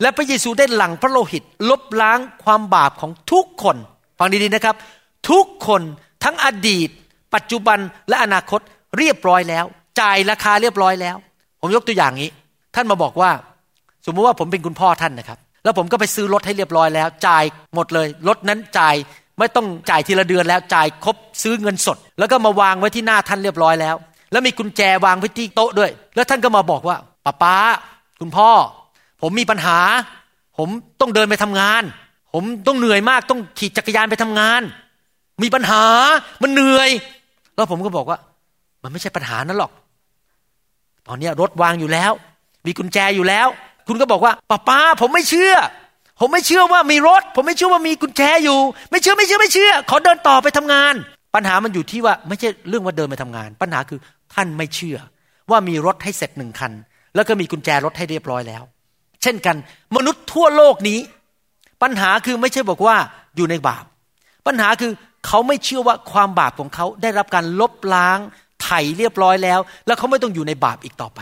[0.01, 3.77] และพระเยซูได้หลั่งพระโลหิต ลบล้างความบาปของทุกคน
[4.19, 4.75] ฟังดีๆนะครับ
[5.29, 5.81] ทุกคน
[6.23, 6.89] ทั้งอดีต
[7.37, 7.79] ปัจจุบัน
[8.09, 8.59] และอนาคต
[8.97, 9.65] เรียบร้อยแล้ว
[10.01, 11.17] จ่ายราคาเรียบร้อยแล้ว
[11.61, 12.29] ผมยกตัวอย่างนี้
[12.75, 13.31] ท่านมาบอกว่า
[14.05, 17.43] สมมติว่าผมเป็นคุณพ่อท่านนะครับ แล้วผมก็ไปซื้อรถให้เรียบร้อยแล้ว จ่าย
[17.75, 18.95] หมดเลยรถนั้นจ่าย
[19.39, 23.95] ไม่ต้องจ่ายทีละเดือนแล้วจ่ายครบซื้อเงินสด แล้วก็มาวางไว้ที่หน้าท่านเรียบร้อยแล้ว
[24.31, 27.55] แล้วมีกุญแจวางไว้ที่โต๊ะด้วย แล้วท่านก็มาบอกว่าป้าป้า
[28.19, 28.49] คุณพ่อ
[29.21, 29.79] ผมมีปัญหา
[30.57, 30.69] ผม
[31.01, 31.83] ต้องเดินไปทำงาน
[32.33, 34.61] ผมต้องเหนื่อยมากต้องขี่จักรยานไปทำงาน
[35.43, 35.83] มีปัญหา
[36.43, 36.89] มันเหนื่อย
[37.57, 38.17] แล้วผมก็บอกว่า
[38.83, 39.71] มันไม่ใช่ปัญหานั้นหรอก
[41.07, 42.11] ตอนนี้รถวางอยู่แล้ว
[42.65, 43.47] มีกุญแจอยู่แล้ว
[43.87, 45.53] คุณก็บอกว่าป้าป้าผมไม่เชื่อ
[46.19, 48.59] ผมไม่เชื่อว่ามีรถ ผมไม่เชื่อว่ามีกุญแจอยู่
[48.91, 50.93] ไม่เชื่อไม่เชื่อไม่เชื่อ ขอเดินต่อไปทำงาน
[51.35, 53.99] ปัญหามันอยู่ที่ว่าไม่ใช่เรื่องว่าเดินไปทำงาน ปัญหาคือ
[54.33, 54.97] ท่านไม่เชื่อ
[55.51, 56.71] ว่ามีรถให้เสร็จหนึ่งคัน
[57.15, 58.63] แล้วก็มีกุญแจรถให้เรียบร้อยแล้ว
[59.21, 59.55] เช่นกัน
[59.95, 60.99] มนุษย์ทั่วโลกนี้
[61.83, 62.95] ปัญหาคือไม่ใช่บอกว่า
[63.35, 63.85] อยู่ในบาป
[64.47, 64.91] ปัญหาคือ
[65.25, 68.19] เขาไม่เชื่อว่าความบาปของเขาได้รับการลบล้าง
[68.63, 71.19] ไถ่เรียบร้อยแล้ว แล้วเขาไม่ต้องอยู่ในบาปอีกต่อไป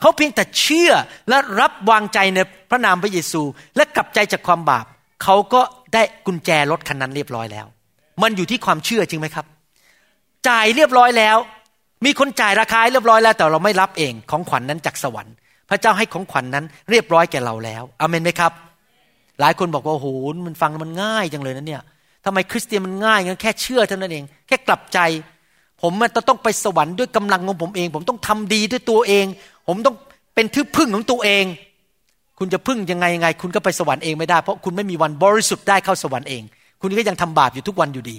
[0.00, 0.92] เขาเพียงแต่เชื่อ
[1.28, 2.38] และรับวางใจใน
[2.70, 3.42] พระนามพระเยซู
[3.76, 4.86] และกลับใจจากความบาป
[5.22, 5.60] เขาก็
[5.94, 7.66] ได้กุญแจรถคันนั้นเรียบร้อยแล้ว
[8.22, 9.46] มันอยู่ที่ความเชื่อจริงไหมครับ
[10.48, 11.36] จ่ายเรียบร้อยแล้ว
[12.04, 15.34] มีคนจ่ายราคาเรียบร้อยแล้ว แต่เราไม่รับเองของขวัญนนั้นจากสวรรค์
[15.70, 18.52] พระเจ้าให้ของขวัญนนั้นเรียบร้อยแก่เราแล้วอเมนไหมครับ
[19.40, 20.06] หลายคนบอกว่าโอ้โห
[20.46, 21.82] มันฟังมันง่ายจังเลยนะเนี่ย
[22.24, 24.98] ทำไมคริสเตียนมันง่ายงั้นแค่เชื่อเท่านั้นเอง แค่กลับใจ
[25.82, 29.26] ผมมันต้องไปสวรรค์ด้วยกำลังของผมเอง ผมต้องทำดีด้วยตัวเอง
[29.68, 29.96] ผมต้อง
[30.34, 31.44] เป็นที่พึ่งของตัวเอง
[32.38, 36.42] คุณจะพึ่งยังไงยังไง คุณก็ไปสวรรค์เองไม่ได้ เพราะคุณไม่มีวันบริสุทธิ์ได้เข้าสวรรค์เอง
[36.82, 38.16] คุณก็ยังทำบาปอยู่ทุกวันอยู่ดี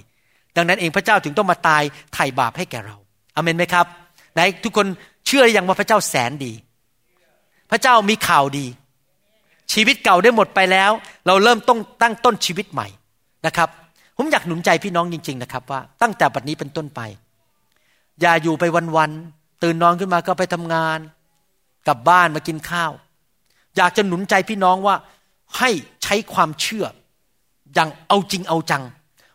[0.56, 1.84] ดังนั้นเองพระเจ้าถึงต้องมาตาย
[2.14, 2.96] ไถ่บาปให้แก่เรา
[3.36, 3.86] อเมนไหมครับ
[4.34, 4.88] ไหนทุกคน
[5.28, 6.54] เชื่ออย่างว่าพระเจ้าแสนดี
[7.72, 8.66] พระเจ้ามีข่าวดี
[9.74, 10.92] ชีวิตเก่าได้หมดไปแล้ว
[11.28, 12.88] เราเริ่มต้องตั้งต้นชีวิตใหม่
[13.46, 13.70] นะครับ
[14.24, 17.02] ผมอยากหนุนใจพี่น้องจริง ๆ นะครับว่าตั้งแต่บัดนี้เป็นต้นไป
[18.22, 18.64] อย่าอยู่ไป
[18.96, 21.00] วันๆตื่นนอนขึ้นมาก็ไปทำงาน
[21.88, 22.92] กลับบ้านมากินข้าว
[23.78, 24.96] อยากจะหนุนใจพี่น้องว่า
[25.58, 25.70] ให้
[26.04, 26.86] ใช้ความเชื่อ
[27.74, 28.84] อย่างเอาจริงเอาจัง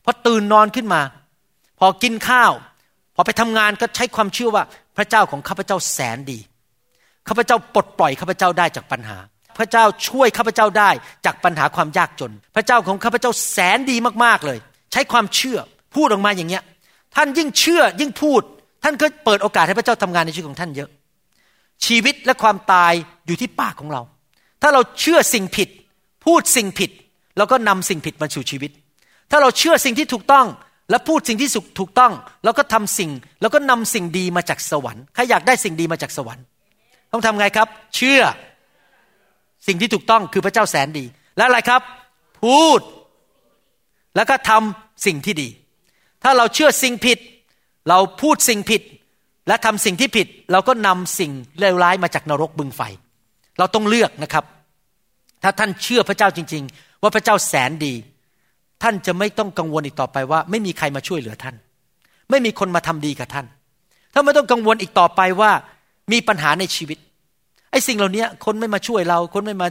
[0.05, 1.01] พอตื่นนอนขึ้นมา
[1.78, 2.53] พอกินข้าว
[3.14, 4.64] พอไปทำงานก็ใช้ความเชื่อว่า
[4.97, 6.39] พระเจ้าของข้าพเจ้าแสนดี
[7.28, 9.18] ข้าพเจ้าปลดปล่อยข้าพเจ้าได้จากปัญหา
[9.59, 10.91] พระเจ้าช่วยข้าพเจ้าได้
[11.26, 14.59] จากปัญหาความยากจน พระเจ้าของข้าพเจ้าแสนดีมากๆเลย
[14.97, 15.59] ช้ความเชื่อ
[15.95, 16.63] พูดออกมาอย่างเงี้ย
[17.17, 18.43] ท่านยิ่งเชื่อยิ่งพูด
[18.85, 20.91] ท่านก็เปิดโอกาสให้พระเจ้าทำงานในชีวิตของท่านเยอะ
[21.87, 22.93] ชีวิตและความตาย
[23.27, 24.03] อยู่ที่ปากของเรา
[24.63, 25.69] ถ้าเราเชื่อสิ่งผิด
[26.25, 26.91] พูดสิ่งผิด
[27.39, 28.71] เราก็นำสิ่งผิดมาสู่ชีวิต
[29.31, 30.47] ถ้าเราเชื่อสิ่งที่ถูกต้อง
[30.91, 32.13] และพูดสิ่งที่ถูกต้อง
[32.45, 36.45] เราก็ทำสิ่ง แล้วก็นำสิ่งดีมาจากสวรรค์ใครอยากได้สิ่งดีมาจากสวรรค์
[37.13, 38.21] ต้องทำไงครับ เชื่อ
[39.67, 41.05] สิ่งที่ถูกต้องคือพระเจ้าแสนดี
[41.37, 41.83] แล้วอะไรครับ
[42.43, 42.81] พูด
[44.17, 45.49] แล้วก็ทำ สิ่งที่ดี
[46.23, 47.19] ถ้าเราเชื่อสิ่งผิด
[47.89, 48.83] เราพูดสิ่งผิด
[49.49, 51.31] และทำสิ่งที่ผิด เราก็นำสิ่ง
[51.61, 52.81] เลวร้ายมาจากนรกบึงไฟ
[53.59, 54.45] เราต้องเลือกนะครับ
[55.43, 57.95] ถ้าท่านเชื่อพระเจ้าจริง ๆ ว่าพระเจ้าแสนดี
[58.83, 61.57] ท่านจะไม่ต้องกังวลอีกต่อไปว่า ไม่มีใครมาช่วยเหลือท่าน
[62.31, 63.47] ไม่มีคนมาทำดีกับท่าน
[64.13, 65.51] ถ้านไม่ต้องกังวลอีกต่อไปว่า
[66.13, 66.99] มีปัญหาในชีวิต
[67.71, 69.69] ไอ้สิ่งเหล่านี้คนไม่มาช่วยเรา คนไม่มา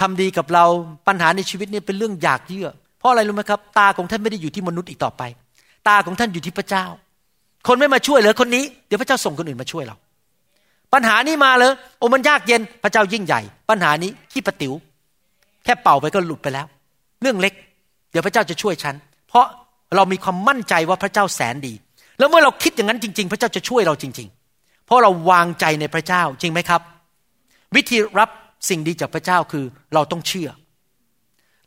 [0.00, 0.64] ทำดีกับเรา
[1.06, 2.68] ปัญหาในชีวิตนี้เป็นเรื่องอยากเยื่อ
[3.02, 5.22] เพราะอะไรรู้ไหมครับ ตาของท่านไม่ได้อยู่ที่มนุษย์อีกต่อไป
[5.88, 6.84] ตาของท่านอยู่ที่พระเจ้า
[7.66, 9.96] คนไม่มาช่วยเหลือคนนี้เดี๋ยวพระเจ้าส่งคนอื่นมาช่วยเรา
[10.92, 13.40] ปัญหานี้มาเลยโอ้มันยากเย็นพระเจ้ายิ่งใหญ่
[13.70, 14.74] ปัญหานี้ขี้ปะติว๋ว
[15.64, 16.66] แค่เป่าไปก็หลุดไปแล้ว
[17.22, 17.54] เรื่องเล็ก
[18.10, 18.94] เดี๋ยวพระเจ้าจะช่วยฉัน
[19.28, 19.46] เพราะ
[19.96, 21.72] เรามีความมั่นใจว่าพระเจ้าแสนดี
[22.18, 26.80] แล้วเมื่อเราคิดอย่างนั้นจริง ๆ พระเจ้าจะช่วยเราจริง ๆ เพราะเราวางใจในพระเจ้าจริงไหมครับ
[27.76, 28.30] วิธีรับ
[28.68, 30.48] สิ่งดีจากพระเจ้าคือเราต้องเชื่อ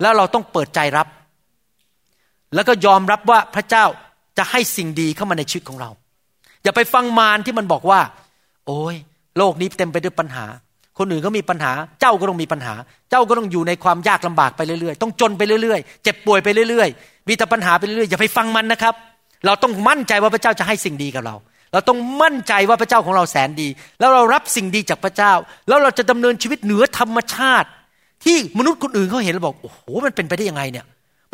[0.02, 1.08] แล้วเราต้องเปิดใจรับ
[2.56, 3.86] แล้วก็ยอมรับว่าพระเจ้า
[4.38, 5.90] จะให้สิ่งดีเข้ามาในชีวิตของเรา
[6.64, 8.00] อย่าไปฟังมารที่มันบอกว่า
[8.68, 8.96] โอ้ย
[9.38, 10.46] โลกนี้เต็มไปด้วยปัญหา
[10.98, 12.74] คนอื่นก็มีปัญหา เจ้าก็ต้องมีปัญหา
[13.10, 18.94] เจ้าก็ต้องอยู่ในความยากลำบากไปเรื่อยๆ ต้องจนไปเรื่อยๆ เจ็บป่วยไปเรื่อยๆ มีแต่ปัญหาไปเรื่อยๆ อย่าไปฟังมันนะครับ
[19.46, 21.36] เราต้องมั่นใจว่าพระเจ้าจะให้สิ่งดีกับเรา
[21.74, 23.68] เราต้องมั่นใจว่าพระเจ้าของเราแสนดี
[24.00, 25.34] แล้วเรารับสิ่งดีจากพระเจ้า
[25.68, 27.70] แล้วเราจะดำเนินชีวิตเหนือธรรมชาติ
[28.26, 30.86] ที่มนุษย์คนอื่นเขาเห็นแล้วบอก โอ้โห มันเป็นไปได้ยังไงเนี่ย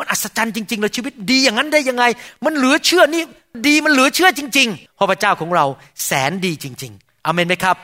[0.01, 2.03] มันอัศจรรย์จริงๆเลยชีวิตดีอย่างนั้นได้ยังไง
[2.45, 3.23] มันเหลือเชื่อนี่
[3.67, 5.65] ดีมันเหลือเชื่อจริงๆพระพระเจ้าของเรา
[6.05, 7.77] แสนดีจริง ๆอเมนไหมครับ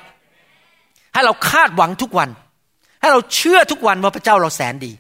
[1.14, 2.30] ให้เราคาดหวังทุกวัน
[3.02, 4.92] ให้เราเชื่อทุกวันว่าพระเจ้าเราแสนดี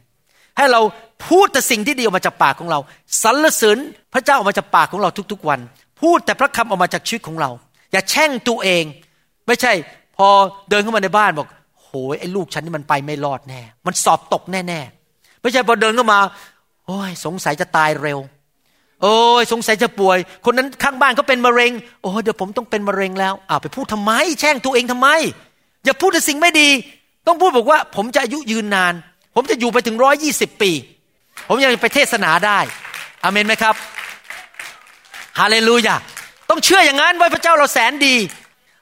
[0.57, 0.81] ให้เรา
[1.27, 2.79] พูดแต่สิ่งที่ดีออกมาจากปากของเรา
[3.23, 3.77] สรรเสริญ
[4.13, 5.59] พระเจ้าออกมาจากปากของเราทุกๆวัน
[6.01, 7.49] พูดแต่พระคำออกมาจากชีวิตของเรา
[7.91, 8.83] อย่าแช่งตัวเอง
[9.47, 9.71] ไม่ใช่
[10.17, 10.27] พอ
[10.69, 11.47] เดินเข้ามาในบ้านบอก
[11.83, 16.19] โหยไอ้ลูกฉันนี่มันไปไม่รอดแน่ มันสอบตกแน่ๆไม่ใช่พอเดินเข้ามา
[16.87, 18.19] โอ้ยสงสัยจะตายเร็ว
[19.01, 21.71] โอ้ยสงสัยจะป่วย คนนั้นข้างบ้านเขาเป็นมะเร็ง
[22.01, 25.09] โอ้เดี๋ยวผมต้องเป็นมะเร็งแล้วอ้าวไปพูดทำไม แช่งตัวเองทำไม
[25.83, 26.69] อย่าพูดแต่สิ่งไม่ดี
[27.27, 28.93] ต้องพูดบอกว่า ผมจะอายุยืนนาน
[29.35, 30.71] ผมจะอยู่ไปถึงร้อยยี่สิบปี
[31.47, 32.59] ผมยังไปเทศนาได้
[33.23, 33.75] อเมนไหมครับ
[35.39, 35.95] ฮาเลลูยา
[36.49, 38.15] ต้องเชื่ออย่างนั้นว่าพระเจ้าเราแสนดี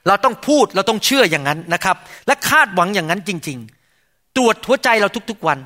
[0.06, 1.96] เราต้องพูดเราต้องเชื่ออย่างนั้นนะครับ
[2.26, 3.58] และคาดหวังอย่างนั้นจริง
[3.98, 5.58] ๆ ตรวจหัวใจเราทุกๆวัน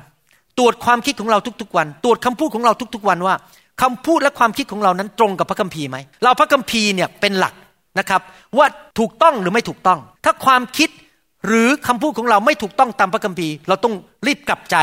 [0.61, 3.35] ตรวจความคิดของเราทุกๆวัน ตรวจคำพูดของเราทุกๆวันว่า
[3.81, 7.53] คำพูดและความคิดของเรานั้นตรงกับพระคัมภีร์ไหมเราพระคัมภีร์เนี่ยเป็นหลัก
[7.99, 8.21] นะครับ
[8.57, 8.67] ว่า
[8.99, 10.89] ถูกต้องหรือไม่ถูกต้อง ถ้าความคิด
[11.47, 13.93] หรือคำพูดของเราไม่ถูกต้องตามพระคัมภีร์ เราต้อง
[14.27, 14.77] รีบกลับใจ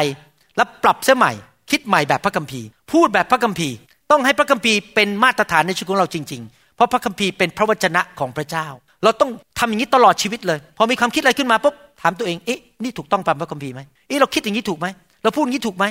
[0.56, 1.32] และปรับเสียใหม่
[1.70, 3.74] คิดใหม่แบบพระคัมภีร์ พูดแบบพระคัมภีร์
[4.10, 8.66] ต้องให้พระคัมภีร์เป็นมาตรฐานในชีวิตของเราจริง ๆ เพราะพระคัมภีร์เป็นพระวจนะของพระเจ้า
[9.04, 14.86] เราต้องทำอย่างนี้ตลอดชีวิตเลย พอมีความคิดอะไรขึ้นมาปุ๊บถามตัวเองเอ๊ะนี่ถูกต้องตามพระคัมภีร์ไหมเอ๊ะเราคิดอย่างนี้ถูกไหม
[15.22, 15.84] เราพูดอย่างนี้ถูกไหม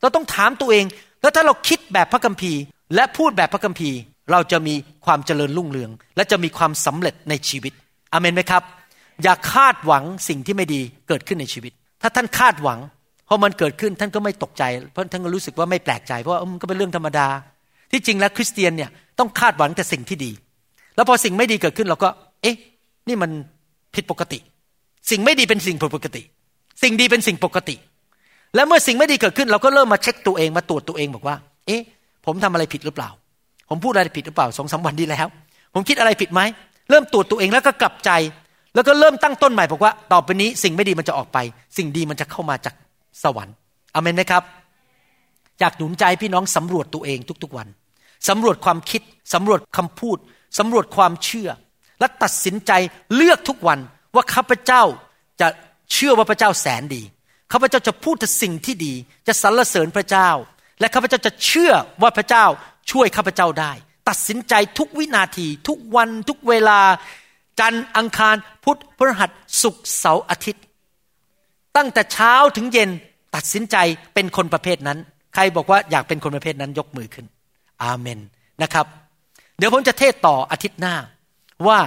[0.00, 0.84] เราต้องถามตัวเอง
[1.22, 2.60] แล้วถ้าเราคิดแบบพระคัมภีร์
[2.94, 3.98] และพูดแบบพระคัมภีร์
[4.32, 4.74] เราจะมี
[5.06, 7.72] ความเจริญรุ่งเรือง และจะมีความสำเร็จในชีวิต
[8.12, 8.62] อเมนไหมครับ
[9.22, 11.72] อย่าคาดหวังสิ่งที่ไม่ดีเกิดขึ้นในชีวิต
[12.02, 12.78] ถ้าท่านคาดหวัง
[13.28, 14.62] พอมันเกิดขึ้นท่านก็ไม่ตกใจ
[14.92, 17.26] เพราะท่านก็รู้สึกว่าไม่แปลกใจ เพราะมันก็เป็นเรื่องธรรมดา
[17.92, 20.30] ที่จริงแล้วคริสเตียนเนี่ยต้องคาดหวังแต่สิ่งที่ดี
[20.96, 22.08] แล้วพอสิ่งไม่ดีเกิดขึ้นเราก็
[22.42, 22.56] เอ๊ะ
[23.08, 23.30] นี่มัน
[23.94, 24.38] ผิดปกติ
[25.10, 26.22] สิ่งไม่ดีเป็นสิ่งผิดปกติ
[26.82, 27.74] สิ่งดีเป็นสิ่งปกติ
[28.54, 31.36] แล้วเมื่อสิ่งไม่ดีเกิดขึ้น เราก็เริ่มมาเช็คตัวเองมาตรวจตัวเองบอกว่า
[31.66, 31.82] เอ๊ะ
[32.26, 33.10] ผมทำอะไรผิดหรือเปล่า
[33.68, 35.28] ผมพูดอะไรผิดหรือเปล่าสองสาวันดีแล้ว
[35.74, 36.40] ผมคิดอะไรผิดไหม
[36.90, 38.10] เริ่มตรวจตัวเองแล้วก็กลับใจ
[38.74, 41.38] แล้วก็เริ่มตั้งต้นใหม่บอกว่า ต่อไปนี้สิ่งไม่ดีมันจะออกไป
[41.76, 42.74] สิ่งดีมันจะเข้ามาจาก
[43.22, 43.54] สวรรค์
[43.94, 44.42] อเมนไหมครับ
[45.60, 47.68] อยากหนุนใจพี่น้องสำรวจตัวเองทุกๆวัน
[48.28, 49.02] สำรวจความคิด
[49.34, 50.18] สำรวจคำพูด
[50.58, 51.48] สำรวจความเชื่อ
[52.00, 52.72] และตัดสินใจ
[53.14, 53.78] เลือกทุกวัน
[54.14, 54.82] ว่าข้าพเจ้า
[55.40, 55.48] จะ
[55.92, 57.02] เชื่อว่าพระเจ้าแสนดี
[57.52, 58.94] ข้าพเจ้าจะพูดแต่สิ่งที่ดี
[59.26, 60.30] จะสรรเสริญพระเจ้า
[60.80, 61.72] และข้าพเจ้าจะเชื่อ
[62.02, 62.44] ว่าพระเจ้า
[62.90, 63.72] ช่วยข้าพเจ้าได้
[64.08, 66.80] ตัดสินใจทุกวินาที ทุกวันทุกเวลา
[67.60, 69.30] จันทร์อังคารพุธพฤหัส
[69.62, 70.64] ศุกร์เสาร์อาทิตย์
[71.76, 72.90] ตั้งแต่เช้าถึงเย็น
[73.34, 73.76] ตัดสินใจ
[74.14, 74.98] เป็นคนประเภทนั้น
[75.34, 77.26] ใครบอกว่าอยากเป็นคนประเภทนั้นยกมือขึ้น
[77.82, 78.18] อาเมน
[78.62, 78.86] นะครับ
[79.58, 80.94] เดี๋ยวผมจะเทศต่ออาทิตย์หน้า
[81.66, 81.78] ว่า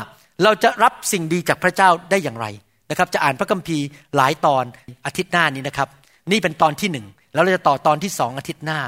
[0.43, 2.47] เราจะรับสิ่งดีจากพระเจ้าได้อย่างไร
[2.91, 3.85] นะครับจะอ่านพระคัมภีร์
[4.15, 4.63] หลายตอน
[5.05, 5.87] อาทิตย์หน้านี้นะครับ
[6.31, 8.79] นี่เป็นตอนที่หนึ่งแล้วเราจะต่อตอนที่สองอาทิตย์หน้า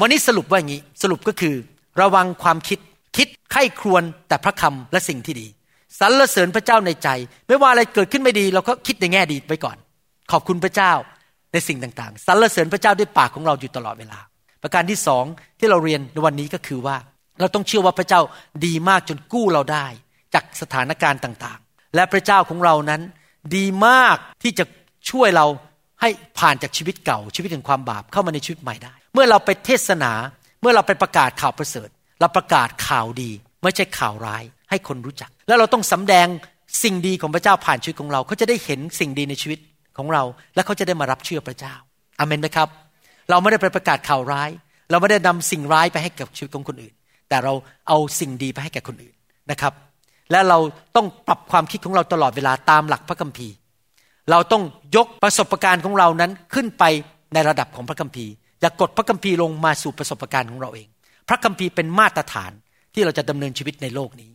[0.00, 1.54] วันนี้สรุปว่าอย่างนี้สรุปก็คือ
[2.00, 2.78] ระวังความคิด
[3.16, 5.46] คิดไข้ครวนแต่พระคำและสิ่งที่ดี
[6.00, 7.08] สรรเสริญพระเจ้าในใจ
[7.48, 9.76] ไม่ว่าอะไรเกิดขึ้นไม่ดี เราก็คิดในแง่ดีไว้ก่อน
[10.32, 10.92] ขอบคุณพระเจ้า
[11.52, 14.18] ในสิ่งต่างๆสรรเสริญพระเจ้าด้วยปากของเราอยู่ตลอดเวลา
[14.62, 15.24] ประการที่สอง
[15.58, 16.96] ที่เราเรียนในวันนี้ก็คือว่า
[17.40, 18.20] เราต้องเชื่อว่าพระเจ้า
[18.66, 19.86] ดีมากจนกู้เราได้
[20.34, 23.00] จากสถานการณ์ต่างๆ และพระเจ้าของเรานั้น
[23.56, 24.64] ดีมากที่จะ
[25.10, 25.46] ช่วยเรา
[26.00, 30.12] ให้ผ่านจากชีวิตเก่าชีวิตแห่งความบาปเข้ามาในชีวิตใหม่ได้ เมื่อเราไปเทศนา
[30.60, 31.88] เมื่อเราไปประกาศข่าวประเสริฐ
[32.20, 33.30] เราประกาศข่าวดี
[33.62, 36.26] ไม่ใช่ข่าวร้าย ให้คนรู้จัก แล้วเราต้องสำแดง
[36.82, 39.58] สิ่งดีของพระเจ้าผ่านชีวิตของเราเขาจะได้เห็นสิ่งดีในชีวิต
[39.98, 40.22] ของเรา
[40.54, 41.74] และเขาจะได้มารับเชื่อพระเจ้า
[42.18, 42.68] อเมนไหมครับ
[43.30, 44.50] เราไม่ได้ไปประกาศข่าวร้าย
[44.90, 46.94] เราไม่ได้นำสิ่งร้ายไปให้กับชีวิตของคนอื่น
[47.28, 47.52] แต่เรา
[47.88, 49.14] เอาสิ่งดีไปให้แก่คนอื่น
[49.50, 49.72] นะครับ
[50.30, 50.58] และเรา
[50.96, 53.54] ต้องปรับความคิดของเราตลอดเวลาตามหลักพระคัมภีร์
[54.30, 54.62] เราต้อง
[54.96, 56.84] ยกประสบการณ์ของเรานั้นขึ้นไป
[57.34, 60.88] ในระดับของพระคัมภีร์ อย่ากดพระคัมภีร์ลงมาสู่ประสบการณ์ของเราเอง
[61.28, 62.52] พระคัมภีร์เป็นมาตรฐาน
[62.94, 64.30] ที่เราจะดำเนินชีวิตในโลกนี้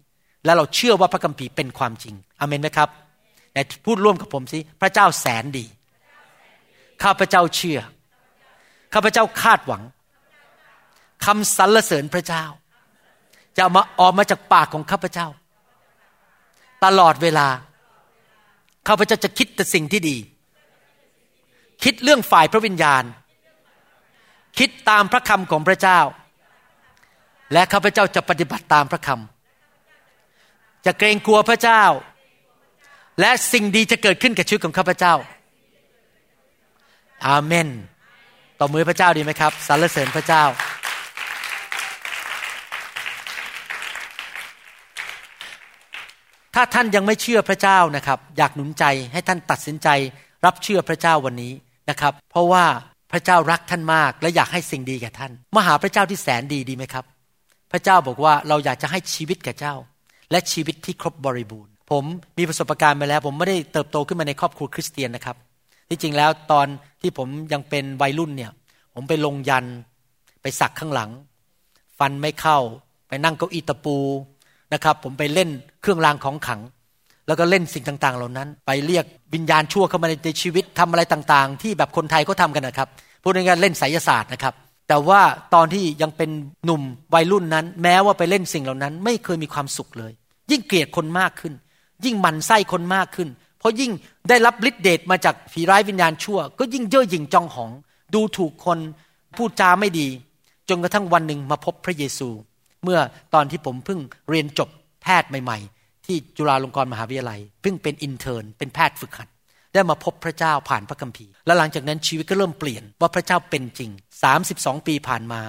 [0.46, 2.90] และเราเชื่อว่าพระคัมภีร์เป็นความจริงอเมนไหมครับ
[3.54, 5.66] แต่พูดร่วมกับผมสิพระเจ้าแสนดี
[7.04, 7.80] ข้าพระเจ้าเชื่อ
[8.94, 9.84] ข้าพระเจ้าคาดหวัง
[11.26, 12.44] คำสรรเสริญพระเจ้า
[13.58, 15.28] จะมาออกมาจากปากของข้าพเจ้า
[16.86, 17.48] ตลอดเวลา
[18.88, 20.18] ข้าพเจ้าจะคิดแต่สิ่งที่ดี
[21.84, 23.04] คิดเรื่องฝ่ายพระวิญญาณ
[24.60, 26.00] คิดตามพระคำของพระเจ้า
[27.54, 31.84] และข้าพเจ้าจะปฏิบัติตามพระคำจะเกรงกลัวพระเจ้า
[33.20, 35.14] และสิ่งดีจะเกิดขึ้นกับชีวิตของข้าพเจ้า
[37.28, 37.68] อาเมน
[38.60, 40.44] ต่อมือพระเจ้าดีไหมครับสรรเสริญพระเจ้า
[46.58, 48.84] ถ้าท่านยังไม่เชื่อพระเจ้านะครับ อยากหนุนใจ
[49.14, 49.88] ให้ท่านตัดสินใจ
[50.46, 51.54] รับเชื่อพระเจ้าวันนี้
[51.90, 52.66] นะครับ เพราะว่า
[53.12, 57.06] พระเจ้ารักท่านมาก และอยากให้สิ่งดีแก่ท่านมาหาพระเจ้าที่แสนดีดีไหมครับ
[57.72, 59.76] พระเจ้าบอกว่าเราอยากจะให้ชีวิตแก่เจ้า
[60.32, 62.04] และชีวิตที่ครบบริบูรณ์ ผม
[62.38, 65.38] มีประสบการณ์มาแล้ว ผมไม่ได้เติบโตขึ้นมาในครอบครัวคริสเตียนนะครับ
[65.90, 66.68] ที่จริงแล้วตอน
[67.02, 68.52] ที่ผมยังเป็นวัยรุ่นเนี่ย
[68.96, 69.66] ผมไปลงยัน
[70.42, 71.12] ไปสักข้างหลัง
[72.00, 72.60] ฟันไม่เข้า
[73.08, 73.98] ไปนั่งเก้าอี้ตะปู
[74.76, 75.50] นะครับ ผมไปเล่น
[75.82, 76.62] เครื่องรางของขัง
[77.28, 82.90] แล้วก็เล่นสิ่งต่างๆ เหล่านั้น ไปเรียกวิญญาณชั่วเข้ามาในชีวิตทำอะไรต่างๆ ที่แบบคนไทยเขาทากันนะครับ
[83.22, 84.54] พูดง่ายๆเล่นไสยศาสตร์นะครับ
[84.88, 85.22] แต่ว่า
[85.54, 86.30] ตอนที่ยังเป็น
[86.66, 86.82] หนุ่ม
[87.14, 90.12] วัยรุ่นนั้น แม้ว่าไปเล่นสิ่งเหล่านั้น ไม่เคยมีความสุขเลย
[90.52, 91.54] ยิ่งเกลียดคนมากขึ้น
[92.06, 93.92] ยิ่งหมั่นไส้คนมากขึ้น เพราะยิ่ง
[94.30, 97.72] ได้รับฤทธิเดชมาจากผีร้ายวิญญาณชั่ว ก็ยิ่งเย่อหยิ่งจองหอง
[98.14, 98.80] ดูถูกคน
[99.38, 100.08] พูดจาไม่ดี
[100.70, 102.30] จนกระทั่งวันหนึ่งมาพบพระเยซู
[102.84, 103.00] เมื่อ
[103.34, 104.00] ตอนที่ผมเพิ่ง
[104.30, 104.70] เรียนจบ
[105.04, 109.30] แพทย์ใหม่ ๆ ที่จุฬาลงกรณ์มหาวิทยาลัย เพิ่งเป็น intern เป็นแพทย์ฝึกหัด
[109.74, 113.92] ได้มาพบพระเจ้าผ่านพระคัมภีร์ และหลังจากนั้นชีวิตก็เริ่มเปลี่ยนว่าพระเจ้าเป็นจริง
[114.40, 115.42] 32 ปีผ่านมา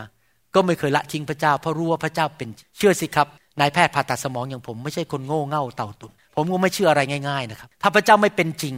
[0.54, 3.28] ก็ไม่เคยละทิ้งพระเจ้า เพราะรู้ว่าพระเจ้าเป็นเชื่อสิครับ
[3.60, 8.74] นายแพทย์ผ่าตัดสมองอย่างผมไม่ใช่คนโง่เง่าเต่าตุนผมก็ไม่เชื่ออะไรง่ายๆนะครับถ้าพระเจ้าไม่เป็นจริง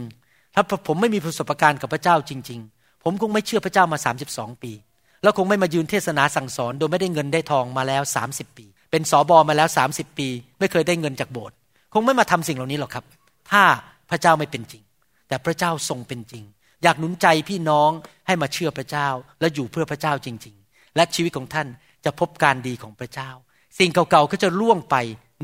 [0.55, 3.97] ถ้าผมไม่มีประสบการณ์กับพระเจ้าจริง ๆ ผมคงไม่เชื่อพระเจ้ามา
[4.31, 4.71] 32 ปี
[5.23, 10.27] แล้วคงไม่มายืนเทศนาสั่งสอน โดยไม่ได้เงินได้ทองมาแล้ว 30 ปี เป็นสอบอมาแล้ว 30 ปี
[10.59, 11.55] ไม่เคยได้เงินจากโบสถ์
[11.93, 13.05] คงไม่มาทำสิ่งเหล่านี้หรอกครับ
[13.51, 13.63] ถ้า
[14.09, 14.83] พระเจ้าไม่เป็นจริง
[15.27, 16.43] แต่พระเจ้าทรงเป็นจริง
[16.83, 17.91] อยากหนุนใจพี่น้อง
[18.27, 19.07] ให้มาเชื่อพระเจ้า
[19.39, 21.67] และอยู่เพื่อพระเจ้าจริง ๆ และชีวิตของท่าน
[22.05, 23.29] จะพบการดีของพระเจ้า
[23.79, 24.95] สิ่งเก่าๆก็จะล่วงไป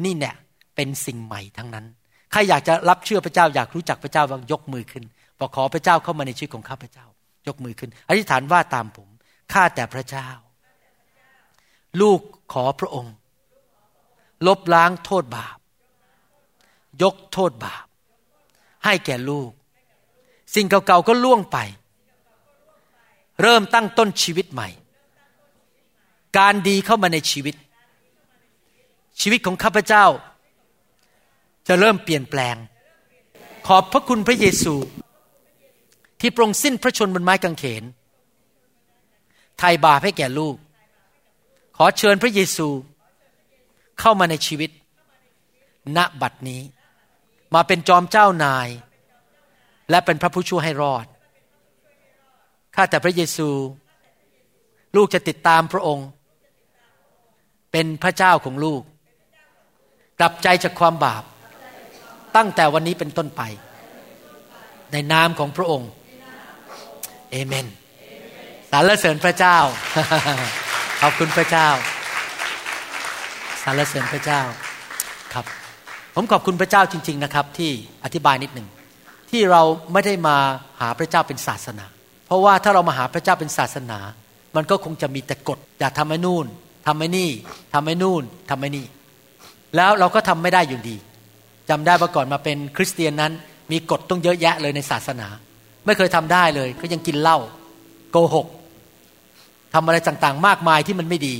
[0.05, 0.31] นี่แน่
[0.75, 1.85] เป็นสิ่งใหม่ทั้งนั้น
[2.31, 5.03] ใครอยากจะรับเชื่อพระเจ้าอยากรู้จักพระเจ้าว่ายกมือขึ้น
[5.39, 7.05] บอกขอพระเจ้าเข้ามาในชีวิตของข้าพเจ้า
[7.47, 9.07] ยกมือขึ้น อธิษฐานว่าตามผม
[9.53, 10.27] ข้าแต่พระเจ้า
[12.01, 12.19] ลูก
[12.53, 13.13] ขอพระองค์
[14.47, 15.57] ลบล้างโทษบาป
[17.01, 17.85] ยกโทษบาป
[18.85, 19.51] ให้แก่ลูก
[20.55, 21.57] สิ่งเก่าๆก็ล่วงไป
[23.41, 24.69] เริ่มตั้งต้นชีวิตใหม่
[26.37, 27.55] การดีเข้ามาในชีวิต
[29.21, 30.05] ชีวิตของข้าพเจ้า
[31.67, 32.55] จะเริ่มเปลี่ยนแปลง
[33.67, 34.75] ขอบพระคุณพระเยซู
[36.19, 37.83] ที่ปรงสิ้นพระชนบนไม้กางเขน
[39.59, 40.55] ไถ่บาปให้แก่ลูก
[41.77, 42.67] ขอเชิญพระเยซู
[43.99, 44.69] เข้ามาในชีวิต
[45.97, 46.61] ณบัดนี้
[47.55, 48.67] มาเป็นจอมเจ้านาย
[49.89, 51.05] และเป็นพระผู้ช่วยให้รอด
[52.75, 53.49] ข้าแต่พระเยซู
[54.95, 56.07] ลูกจะติดตามพระองค์
[57.71, 58.81] เป็นพระเจ้าของลูก
[60.19, 61.23] กลับใจจากความบาป
[62.35, 63.41] ตั้งแต่วันนี้เป็นต้นไป
[64.91, 65.89] ในนามของพระองค์
[67.31, 67.67] เอเมน
[68.75, 69.57] สรรเสริญพระเจ้า
[71.01, 71.67] ขอบคุณพระเจ้า
[73.63, 74.41] สรรเสริญพระเจ้า
[75.33, 75.45] ครับ
[76.15, 77.71] ผมขอบคุณพระเจ้าจริง ๆนะครับ ที่
[78.03, 78.67] อธิบายนิดหนึ่ง
[79.31, 79.61] ที่เรา
[79.93, 80.37] ไม่ได้มา
[80.81, 81.85] หาพระเจ้าเป็นศาสนา
[82.27, 83.99] เพราะว่าถ้าเรามาหาพระเจ้าเป็นศาสนา
[84.55, 86.45] มันก็คงจะมีแต่กฎอย่าทำไอ้นู่น
[86.87, 87.29] ทำไอ้นี่
[87.73, 88.85] ทำไอ้นู่นทำไอ้นี่
[89.75, 90.97] แล้วเราก็ทำไม่ได้อยู่ดี
[91.69, 93.31] จำได้ว่าก่อนมาเป็นคริสเตียนนั้น
[93.71, 95.27] มีกฎต้องเยอะแยะเลยในศาสนา
[95.85, 97.39] ไม่เคยทำได้เลย ก็ยังกินเหล้า
[98.11, 98.47] โกหก
[99.75, 101.35] ทำอะไรต่างๆ มากมายที่มันไม่ดี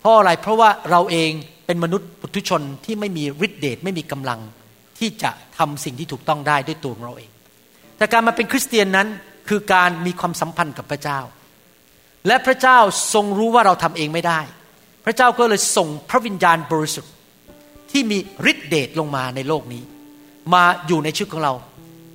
[0.00, 1.30] เพราะอะไรเพราะว่าเราเอง
[1.66, 4.40] เป็นมนุษย์ปุถุชนที่ไม่มีฤทธิเดชไม่มีกำลัง
[4.98, 7.30] ที่จะทำสิ่งที่ถูกต้องได้ด้วยตัวของเราเอง
[7.96, 9.08] แต่การมาเป็นคริสเตียนนั้น
[9.48, 11.20] คือการมีความสัมพันธ์กับพระเจ้า
[12.26, 12.78] และพระเจ้า
[13.14, 14.40] ทรงรู้ว่าเราทำเองไม่ได้
[15.04, 17.12] พระเจ้าก็เลยส่งพระวิญญาณบริสุทธิ์
[17.90, 18.18] ที่มี
[18.50, 19.82] ฤทธิเดชลงมาในโลกนี้
[20.54, 21.54] มาอยู่ในชีวิตของเรา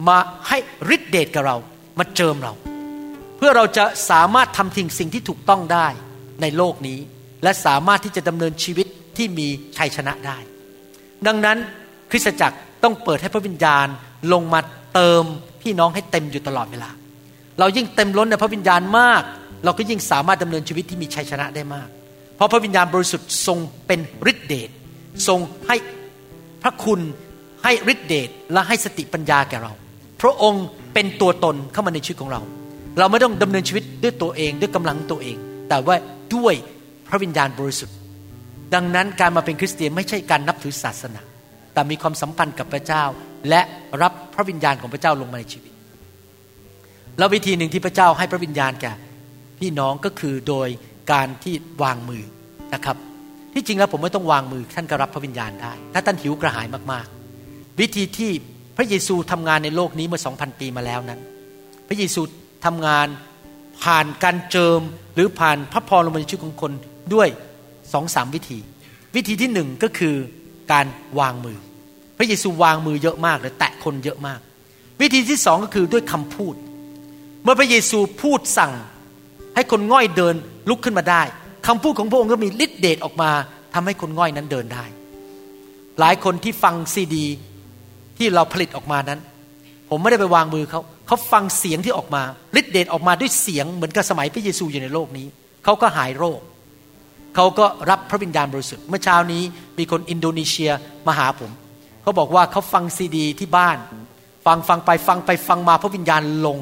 [0.08, 0.18] มา
[0.48, 0.58] ให้
[0.96, 1.58] ฤทธิเดชกับเรา
[2.00, 2.54] มาเจิมเรา
[3.42, 5.88] พื่อเราจะสามารถทำทิ้งสิ่งที่ถูกต้องได้
[6.42, 7.00] ในโลกนี้
[7.44, 8.88] และสามารถที่จะดำเนินชีวิต
[9.18, 10.38] ที่มีชัยชนะได้
[11.28, 11.58] ดังนั้น
[12.12, 13.88] คริสตจักรต้องเปิดให้พระวิญญาณ
[14.34, 14.60] ลงมา
[14.94, 15.24] เติม
[15.62, 16.90] พี่น้องให้เต็มอยู่ตลอดเวลา
[17.60, 19.24] เรายิ่งเต็มล้นในพระวิญญาณมาก
[19.66, 21.88] เราก็ยิ่งสามารถดำเนินชีวิตที่มีชัยชนะได้มาก
[22.36, 24.00] เพราะพระวิญญาณบริสุทธิ์ทรงเป็น
[24.32, 24.70] ฤทธิเดช
[25.28, 25.76] ทรงให้
[26.64, 27.00] พระคุณ
[27.64, 29.74] ให้ฤทธิเดชและให้สติปัญญาแก่เรา
[30.22, 32.42] พระองค์เป็นตัวตนเข้ามาในชีวิตของเรา
[32.98, 35.38] เราไม่ต้องดำเนินชีวิตด้วยตัวเองด้วยกำลังตัวเอง
[35.70, 35.96] แต่ว่า
[36.36, 36.54] ด้วย
[37.08, 37.96] พระวิญญาณบริสุทธิ์
[38.74, 41.22] ดังนั้นการมาเป็นคริสเตียนไม่ใช่การนับถือศาสนา
[41.74, 43.04] แต่มีความสัมพันธ์กับพระเจ้า
[43.50, 43.62] และ
[44.02, 45.72] รับพระวิญญาณของพระเจ้าลงมาในชีวิต
[47.18, 48.94] แล้ววิธีหนึ่งที่พระเจ้าให้พระวิญญาณแก่
[49.60, 50.68] พี่น้องก็คือโดย
[51.12, 52.24] การที่วางมือ
[52.74, 52.98] นะครับ
[53.54, 58.32] ที่จริงแล้วผมไม่ต้องวางมือท่านก็รับพระวิญญาณได้ ถ้าท่านหิวกระหายมากๆ วิธีที่
[58.78, 61.20] พระเยซูทำงานในโลกนี้เมื่อสองพันปีมาแล้วนั้น
[61.88, 62.22] พระเยซู
[62.66, 63.08] ทำงาน
[63.84, 64.80] ผ่านการเจิม
[65.16, 66.72] หรือผ่านพระพรลงมาในชีวิตของคน
[67.14, 67.28] ด้วย
[67.94, 68.60] สองสามวิธี
[69.16, 70.16] วิธีที่หนึ่งก็คือ
[70.72, 70.86] การ
[71.20, 71.58] วางมือ
[72.18, 74.40] พระเยซูวางมือเยอะมากเลยแตะคนเยอะมาก
[75.02, 76.56] วิธีที่สองก็คือด้วยคำพูด
[77.44, 78.74] เมื่อพระเยซูพูดสั่ง
[79.56, 80.36] ให้คนง่อยเดิน
[80.70, 81.22] ลุกขึ้นมาได้
[81.68, 83.32] คำพูดของพระองค์ก็มีฤทธิเดชออกมา
[83.74, 84.86] ทำให้คนง่อยนั้นเดินได้
[86.00, 87.26] หลายคนที่ฟังซีดี
[88.18, 89.20] ที่เราผลิตออกมานั้น
[89.90, 90.82] ผมไม่ได้ไปวางมือเขา
[91.12, 92.24] เขาฟังเสียงที่ออกมา
[92.60, 95.28] ฤทธิเดชออกมาด้วยเสียงเหมือนกับสมัยพระเยซูอยู่ในโลกนี้
[95.64, 96.40] เขาก็หายโรค
[97.36, 99.44] เขาก็รับพระวิญญาณบริสุทธิ์ เมื่อเช้านี้
[99.78, 100.72] มีคนอินโดนีเซีย
[101.08, 101.52] มาหาผม
[102.02, 103.78] เขาบอกว่าเขาฟังซีดีที่บ้าน
[104.46, 106.60] ฟังฟังไปฟังไปฟังมาพระวิญญาณลง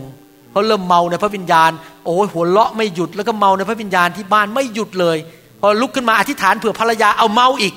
[0.52, 1.72] เขาเริ่มเมาในพระวิญญาณ
[2.06, 5.18] โอ้ยหัวเราะไม่หยุดแล้วก็เมาในพระวิญญาณที่บ้านไม่หยุดเลย
[5.60, 7.74] พอลุกขึ้นมาอธิษฐานเผื่อภรรยาเอาเมาอีก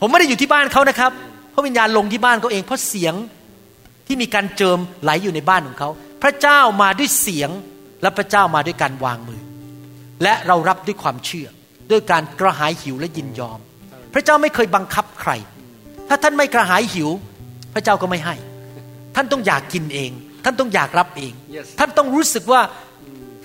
[0.00, 1.12] ผมไม่ได้อยู่ที่บ้านเขานะครับ
[1.54, 3.14] พระวิญญาณลงที่บ้านเขาเองเพราะเสียง
[4.06, 5.90] ที่มีการเจิมไหลอยู่ในบ้านของเขา
[6.22, 7.50] พระเจ้ามาด้วยเสียง
[8.02, 9.42] และพระเจ้ามาด้วยการวางมือ
[10.22, 11.48] และเรารับด้วยความเชื่อ
[11.90, 13.58] ด้วยการกระหายหิวและยินยอม
[14.14, 15.30] พระเจ้าไม่เคยบังคับใคร
[16.08, 17.10] ถ้าท่านไม่กระหายหิว
[17.74, 18.34] พระเจ้าก็ไม่ให้
[19.14, 20.10] ท่านต้องอยากกินเอง
[20.44, 21.66] ท่านต้องอยากรับเอง Yes.
[21.78, 22.60] ท่านต้องรู้สึกว่า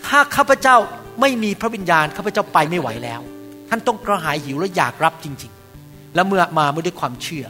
[0.07, 0.75] ถ้าข้าพเจ้า
[1.21, 3.21] ไม่มีพระวิญญาณข้าพเจ้าไปไม่ไหวแล้ว
[3.69, 5.51] ท่านต้องกระหายหิวและอยากรับจริง
[5.83, 7.45] ๆ แล้วเมื่อมาเมื่อด้วยความเชื่อ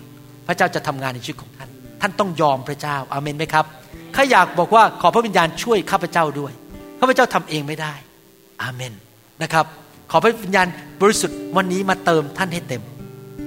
[0.47, 1.66] พระเจ้าจะทำงานในชีวิตของท่าน
[2.01, 3.65] ท่านต้องยอมพระเจ้าอาเมนไหมครับ
[4.15, 6.53] ข้าอยากบอกว่าขอพระวิญญาณช่วยข้าพเจ้าด้วย
[6.99, 7.93] ข้าพเจ้าทำเองไม่ได้
[8.61, 8.93] อาเมน
[9.43, 9.65] นะครับ
[10.11, 10.67] ขอพระวิญญาณ
[11.01, 12.81] บริสุทธิ์วันนี้มาเติมท่านให้เต็ม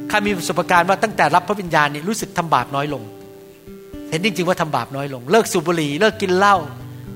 [0.08, 3.02] ใครมีประสบการณ์ว่าตั้งแต่รับพระวิญญาณนี่รู้สึกทำบาปน้อยลง
[4.10, 6.56] เห็นจริงๆว่าทำบาปน้อยลง เลิกสูบบุหรี่เลิกกินเหล้า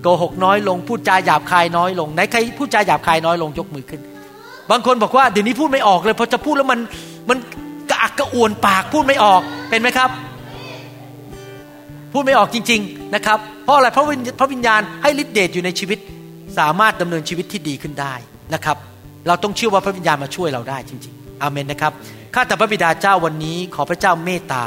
[0.02, 4.00] โกหกน้อยลง พูดจาหยาบคายน้อยลงไหนใครพูดจาหยาบคายน้อยลงยกมือขึ้น
[4.70, 6.80] บางคนบอกว่าเดี๋ยวนี้พูดไม่ออกเลยพอจะพูดแล้วมัน
[7.28, 7.38] มัน
[7.90, 10.10] กระอักกระอ่วนปากพูดไม่ออกเป็นไหมครับ
[12.14, 15.98] พูดไม่ออกจริง ๆนะครับ เพราะอะไรเพราะวิญพระวิญญาณให้ฤทธิเดชอยู่ในชีวิต
[16.58, 18.14] สามารถดำเนินชีวิตที่ดีขึ้นได้
[18.54, 18.76] นะครับ
[19.26, 21.92] เราต้องเชื่อว่าพระวิญญาณมาช่วยเราได้จริง ๆ อาเมนนะครับ
[22.34, 24.64] ข้าแต่พระบิดาเจ้าวันนี้ ขอพระเจ้าเมตตา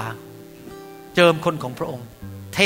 [1.16, 2.06] เจิมคนของพระองค์
[2.54, 2.60] เท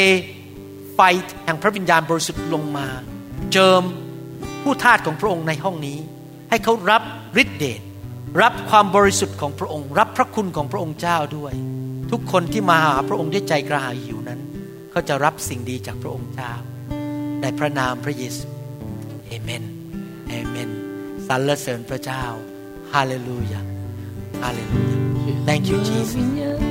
[0.95, 0.99] ไฟ
[1.45, 2.87] แห่งพระวิญญาณบริสุทธิ์ลงมา
[3.53, 3.83] เจิม
[4.63, 5.97] ผู้ทาสของพระองค์ในห้องนี้
[6.49, 7.01] ให้เขารับ
[7.41, 7.81] ฤทธิเดช
[8.41, 11.53] รับความบริสุทธิ์ของพระองค์ รับพระคุณของพระองค์เจ้าด้วย
[12.11, 14.39] ทุกคนที่มาหาพระองค์ด้วยใจกระหายหิวนั้น
[14.91, 16.53] เขาจะรับสิ่งดีจากพระองค์เจ้า
[17.41, 18.47] ในพระนามพระเยซู
[19.25, 19.63] เอเมน
[20.29, 20.69] เอเมน
[21.27, 22.23] สรรเสริญพระเจ้า
[22.93, 23.61] ฮาเลลูยา
[24.41, 24.97] ฮาเลลูยา
[25.47, 26.70] Thank you Jesus